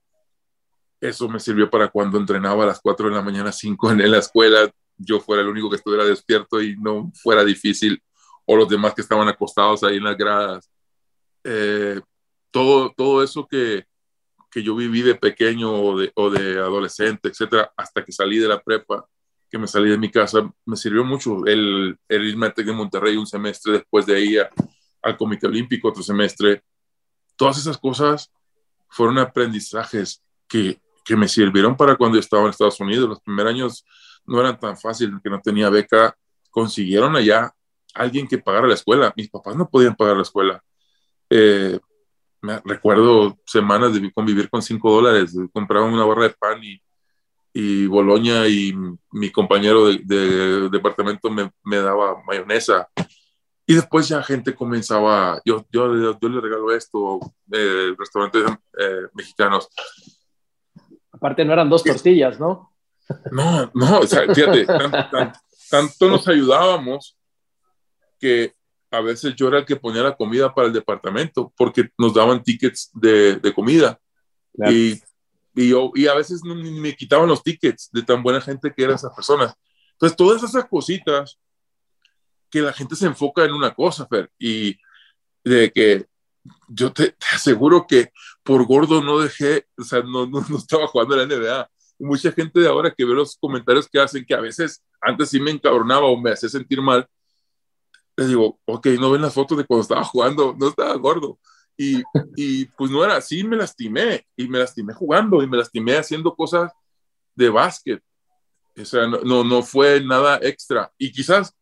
[1.03, 4.19] eso me sirvió para cuando entrenaba a las 4 de la mañana, 5 en la
[4.19, 8.01] escuela, yo fuera el único que estuviera despierto y no fuera difícil,
[8.45, 10.71] o los demás que estaban acostados ahí en las gradas.
[11.43, 11.99] Eh,
[12.51, 13.85] todo, todo eso que,
[14.51, 18.47] que yo viví de pequeño o de, o de, adolescente, etcétera, hasta que salí de
[18.47, 19.07] la prepa,
[19.49, 23.17] que me salí de mi casa, me sirvió mucho el, el irme a de Monterrey
[23.17, 24.37] un semestre, después de ahí
[25.01, 26.63] al Comité Olímpico otro semestre.
[27.35, 28.31] Todas esas cosas
[28.89, 33.09] fueron aprendizajes que que me sirvieron para cuando estaba en Estados Unidos.
[33.09, 33.85] Los primeros años
[34.25, 36.17] no eran tan fáciles, que no tenía beca.
[36.49, 37.53] Consiguieron allá
[37.93, 39.13] alguien que pagara la escuela.
[39.15, 40.63] Mis papás no podían pagar la escuela.
[41.35, 41.79] Eh,
[42.41, 45.35] me recuerdo semanas de convivir con cinco dólares.
[45.51, 46.79] Compraba una barra de pan y,
[47.53, 48.75] y Boloña y
[49.11, 52.87] mi compañero de, departamento me, me, daba mayonesa.
[53.65, 57.19] Y después ya gente comenzaba, yo, yo, yo le regalo esto,
[57.51, 58.43] eh, restaurantes
[58.77, 59.69] eh, mexicanos
[61.13, 62.75] Aparte no eran dos tortillas, ¿no?
[63.31, 64.65] No, no, o sea, fíjate,
[65.69, 67.17] tanto nos ayudábamos
[68.19, 68.53] que
[68.93, 72.43] a veces yo era el que ponía la comida para el departamento porque nos daban
[72.43, 73.99] tickets de, de comida.
[74.69, 75.01] Y,
[75.55, 78.83] y, yo, y a veces no, me quitaban los tickets de tan buena gente que
[78.83, 79.55] eran esas personas.
[79.93, 81.39] Entonces, todas esas cositas
[82.51, 84.77] que la gente se enfoca en una cosa, Fer, y
[85.43, 86.05] de que
[86.67, 88.11] yo te, aseguro que
[88.43, 91.69] por gordo no dejé, o sea, no, no, estaba jugando en la NBA.
[91.97, 95.39] mucha gente de ahora que ve los comentarios que hacen, que a veces antes sí
[95.39, 97.07] me encabronaba o me hacía sentir mal,
[98.15, 101.39] les digo, ok, no ven las fotos de cuando estaba jugando, no estaba gordo.
[101.77, 102.03] Y,
[102.35, 106.35] y pues no era así, me lastimé, y me lastimé jugando, y me lastimé haciendo
[106.35, 106.71] cosas
[107.35, 108.03] de básquet.
[108.75, 110.91] O sea, no, no, no fue nada extra.
[110.97, 111.55] Y quizás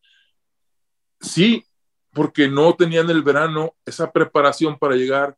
[1.20, 1.64] sí,
[2.12, 5.36] porque no tenía en el verano esa preparación para llegar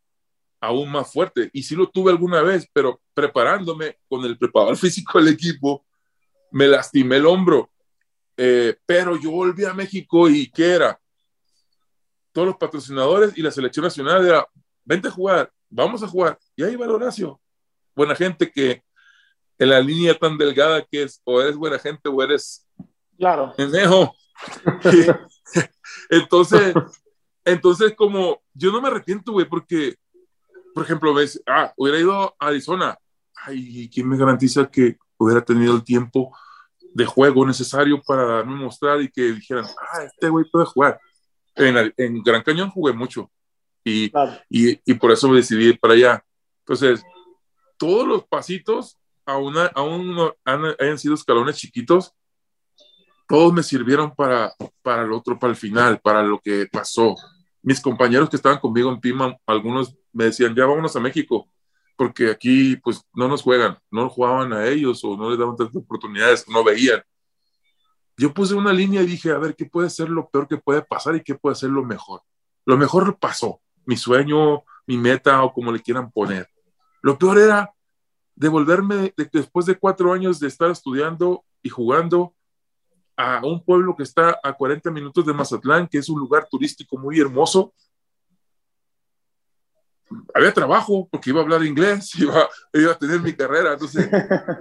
[0.60, 1.50] aún más fuerte.
[1.52, 5.84] Y sí lo tuve alguna vez, pero preparándome con el preparador físico del equipo,
[6.50, 7.70] me lastimé el hombro.
[8.36, 11.00] Eh, pero yo volví a México y ¿qué era?
[12.35, 14.47] Todos los patrocinadores y la selección nacional era,
[14.85, 16.39] vente a jugar, vamos a jugar.
[16.55, 17.41] Y ahí va Horacio.
[17.97, 18.82] Buena gente que
[19.59, 22.68] en la línea tan delgada que es, o eres buena gente o eres
[23.16, 23.55] claro.
[26.11, 26.74] entonces,
[27.47, 29.97] entonces como yo no me arrepiento, güey, porque
[30.74, 32.99] por ejemplo, ves, ah, hubiera ido a Arizona.
[33.47, 36.37] Ay, ¿quién me garantiza que hubiera tenido el tiempo
[36.93, 41.01] de juego necesario para darme mostrar y que dijeran, ah, este güey puede jugar?
[41.57, 43.30] En, en, Gran Cañón jugué mucho
[43.84, 44.07] y,
[44.48, 46.24] y, y, por eso me decidí ir para allá.
[46.61, 47.05] Entonces,
[47.76, 52.12] todos los pasitos, aún, aún han, hayan sido escalones chiquitos,
[53.28, 57.14] todos me sirvieron para, para el otro, para el final, para lo que pasó.
[57.62, 61.48] Mis compañeros que estaban conmigo en Pima, algunos me decían, ya vámonos a México,
[61.96, 65.76] porque aquí pues no nos juegan, no jugaban a ellos o no les daban tantas
[65.76, 67.02] oportunidades, no veían.
[68.16, 70.82] Yo puse una línea y dije, a ver, ¿qué puede ser lo peor que puede
[70.82, 72.22] pasar y qué puede ser lo mejor?
[72.64, 76.48] Lo mejor pasó, mi sueño, mi meta o como le quieran poner.
[77.02, 77.74] Lo peor era
[78.36, 82.34] devolverme después de cuatro años de estar estudiando y jugando
[83.16, 86.96] a un pueblo que está a 40 minutos de Mazatlán, que es un lugar turístico
[86.98, 87.72] muy hermoso,
[90.34, 94.08] había trabajo porque iba a hablar inglés, iba, iba a tener mi carrera, entonces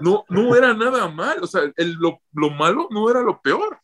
[0.01, 3.79] no, no era nada mal, o sea, el, lo, lo, malo no era lo peor,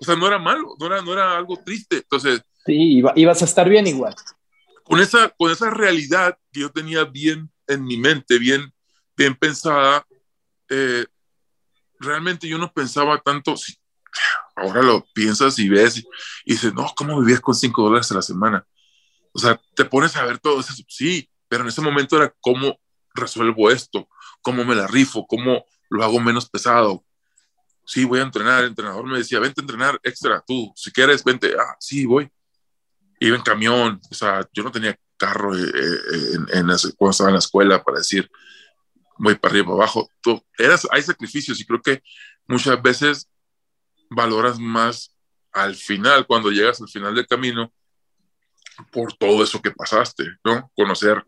[0.00, 2.42] o sea, no era malo, no era, no era algo triste, entonces...
[2.64, 4.14] Sí, iba, ibas a estar bien igual.
[4.84, 8.72] Con esa, con esa realidad que yo tenía bien en mi mente, bien,
[9.16, 10.04] bien pensada,
[10.68, 11.06] eh,
[11.98, 13.54] realmente yo no pensaba tanto,
[14.56, 16.00] ahora lo piensas y ves y,
[16.44, 18.66] y dices, no, ¿cómo vivías con cinco dólares a la semana?
[19.38, 22.80] O sea, te pones a ver todo eso, sí, pero en ese momento era cómo
[23.14, 24.08] resuelvo esto,
[24.42, 27.04] cómo me la rifo, cómo lo hago menos pesado.
[27.86, 28.64] Sí, voy a entrenar.
[28.64, 31.54] El entrenador me decía, vente a entrenar extra, tú, si quieres, vente.
[31.56, 32.28] Ah, sí, voy.
[33.20, 36.66] Iba en camión, o sea, yo no tenía carro eh, eh, en,
[36.96, 38.28] cuando estaba en la escuela para decir,
[39.18, 40.10] voy para arriba, para abajo.
[40.20, 42.02] Tú, eras, hay sacrificios y creo que
[42.48, 43.28] muchas veces
[44.10, 45.14] valoras más
[45.52, 47.72] al final, cuando llegas al final del camino,
[48.90, 50.70] por todo eso que pasaste, ¿no?
[50.76, 51.24] Conocer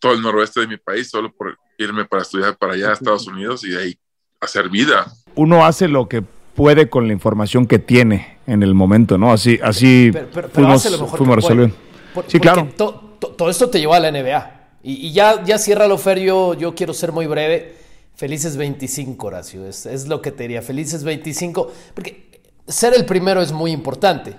[0.00, 3.26] todo el noroeste de mi país solo por irme para estudiar para allá a Estados
[3.26, 3.98] Unidos y de ahí
[4.40, 5.06] hacer vida.
[5.34, 6.22] Uno hace lo que
[6.54, 9.32] puede con la información que tiene en el momento, ¿no?
[9.32, 10.12] Así, así
[10.52, 11.74] fuimos, resolviendo.
[12.28, 12.68] sí, claro.
[12.76, 14.54] todo esto te llevó a la NBA.
[14.82, 17.74] Y, ya, ya cierra lo Fer, yo, quiero ser muy breve.
[18.14, 20.62] Felices 25, Horacio, es, es lo que te diría.
[20.62, 24.36] Felices 25, porque ser el primero es muy importante.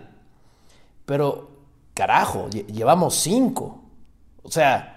[1.06, 1.55] Pero
[1.96, 3.82] carajo, llevamos cinco.
[4.44, 4.96] O sea,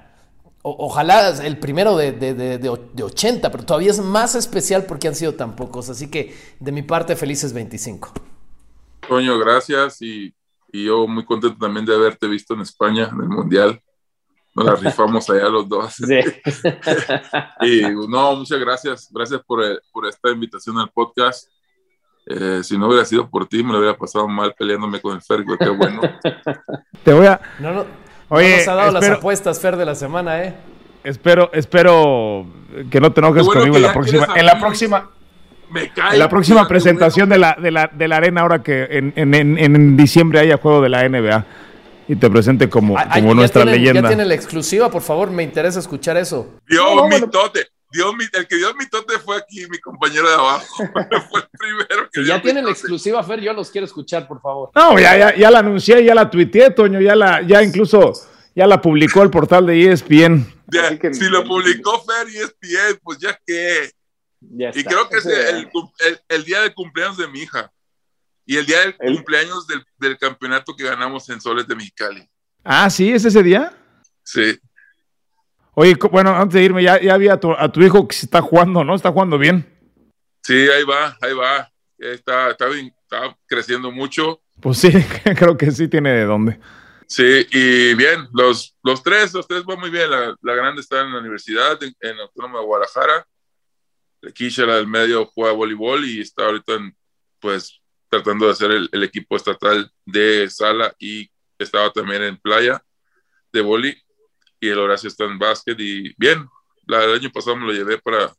[0.62, 5.56] ojalá el primero de, de, 80, pero todavía es más especial porque han sido tan
[5.56, 5.88] pocos.
[5.88, 8.12] Así que de mi parte, felices 25.
[9.08, 10.34] Toño, gracias y,
[10.70, 13.80] yo muy contento también de haberte visto en España, en el Mundial.
[14.54, 15.94] Nos la rifamos allá los dos.
[15.96, 16.20] Sí.
[17.62, 19.08] y no, muchas gracias.
[19.10, 21.48] Gracias por, por esta invitación al podcast.
[22.28, 25.22] Eh, si no hubiera sido por ti, me lo hubiera pasado mal peleándome con el
[25.22, 26.02] Fer, qué bueno.
[27.04, 27.40] Te voy a.
[27.58, 27.86] No, no.
[28.28, 30.54] Oye, nos ha dado las apuestas, Fer, de la semana, ¿eh?
[31.04, 32.46] Espero, espero
[32.90, 34.26] que no te enojes conmigo en la próxima.
[34.36, 35.10] En la próxima.
[35.70, 38.88] Me cae, en la próxima presentación de la, de, la, de la arena, ahora que
[38.90, 41.44] en, en, en, diciembre haya juego de la NBA
[42.08, 44.00] y te presente como, como nuestra leyenda.
[44.00, 46.54] Ya tiene la exclusiva, por favor, me interesa escuchar eso.
[46.66, 50.66] Dios, mi tote el que dio mi tote fue aquí, mi compañero de abajo.
[51.30, 52.22] fue el primero que.
[52.22, 54.70] Si ya tienen la exclusiva, Fer, yo los quiero escuchar, por favor.
[54.74, 58.12] No, ya, ya, ya la anuncié, ya la tuiteé, Toño, ya la, ya incluso
[58.54, 60.44] ya la publicó el portal de ESPN.
[61.12, 63.90] si lo publicó Fer y ESPN, pues ya que.
[64.40, 65.68] y creo que es el,
[66.28, 67.72] el, día de cumpleaños de mi hija.
[68.44, 72.28] Y el día del cumpleaños del, del campeonato que ganamos en Soles de Mexicali.
[72.64, 73.72] Ah, sí, es ese día.
[74.24, 74.58] Sí.
[75.80, 78.82] Oye, bueno, antes de irme, ya, ya vi a tu, hijo que se está jugando,
[78.82, 78.96] ¿no?
[78.96, 79.64] Está jugando bien.
[80.42, 81.70] Sí, ahí va, ahí va.
[81.96, 84.42] Está, está, está creciendo mucho.
[84.60, 84.90] Pues sí,
[85.38, 86.58] creo que sí tiene de dónde.
[87.06, 90.10] Sí, y bien, los, los tres, los tres van muy bien.
[90.10, 93.24] La, grande está en la universidad, en, en Autónoma de Guadalajara.
[94.34, 96.96] Kisha, la del medio, juega voleibol y está ahorita en,
[97.38, 102.82] pues tratando de hacer el, equipo estatal de sala y estaba también en playa
[103.52, 103.96] de voli
[104.60, 106.48] y el Horacio está en básquet y bien,
[106.86, 108.32] la, el año pasado me lo llevé para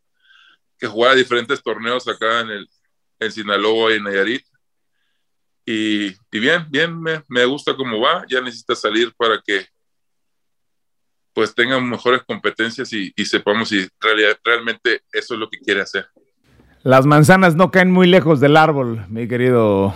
[0.77, 2.69] que jugara diferentes torneos acá en, el,
[3.19, 4.45] en Sinaloa y en Nayarit
[5.65, 9.67] y, y bien, bien, me, me, gusta cómo va, ya necesita salir para que
[11.33, 13.87] pues tengan mejores competencias y, y sepamos si
[14.43, 16.07] realmente eso es lo que quiere hacer.
[16.83, 19.93] Las manzanas no caen muy lejos del árbol, mi querido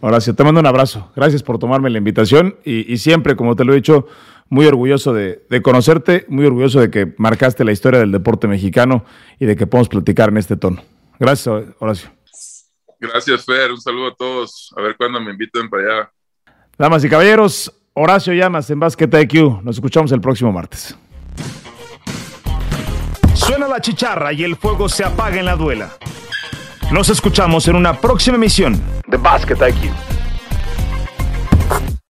[0.00, 0.34] Horacio.
[0.34, 1.10] Te mando un abrazo.
[1.16, 4.06] Gracias por tomarme la invitación y, siempre, como te lo he dicho,
[4.48, 9.04] muy orgulloso de, conocerte, muy orgulloso de que marcaste la historia del deporte mexicano
[9.38, 10.82] y de que podamos platicar en este tono.
[11.18, 12.10] Gracias, Horacio.
[13.00, 13.70] Gracias, Fer.
[13.70, 14.72] Un saludo a todos.
[14.76, 16.12] A ver cuándo me invitan para allá.
[16.78, 19.62] Damas y caballeros, Horacio Llamas en Basket IQ.
[19.62, 20.96] Nos escuchamos el próximo martes.
[23.34, 25.90] Suena la chicharra y el fuego se apaga en la duela.
[26.92, 30.23] Nos escuchamos en una próxima emisión de Basket IQ.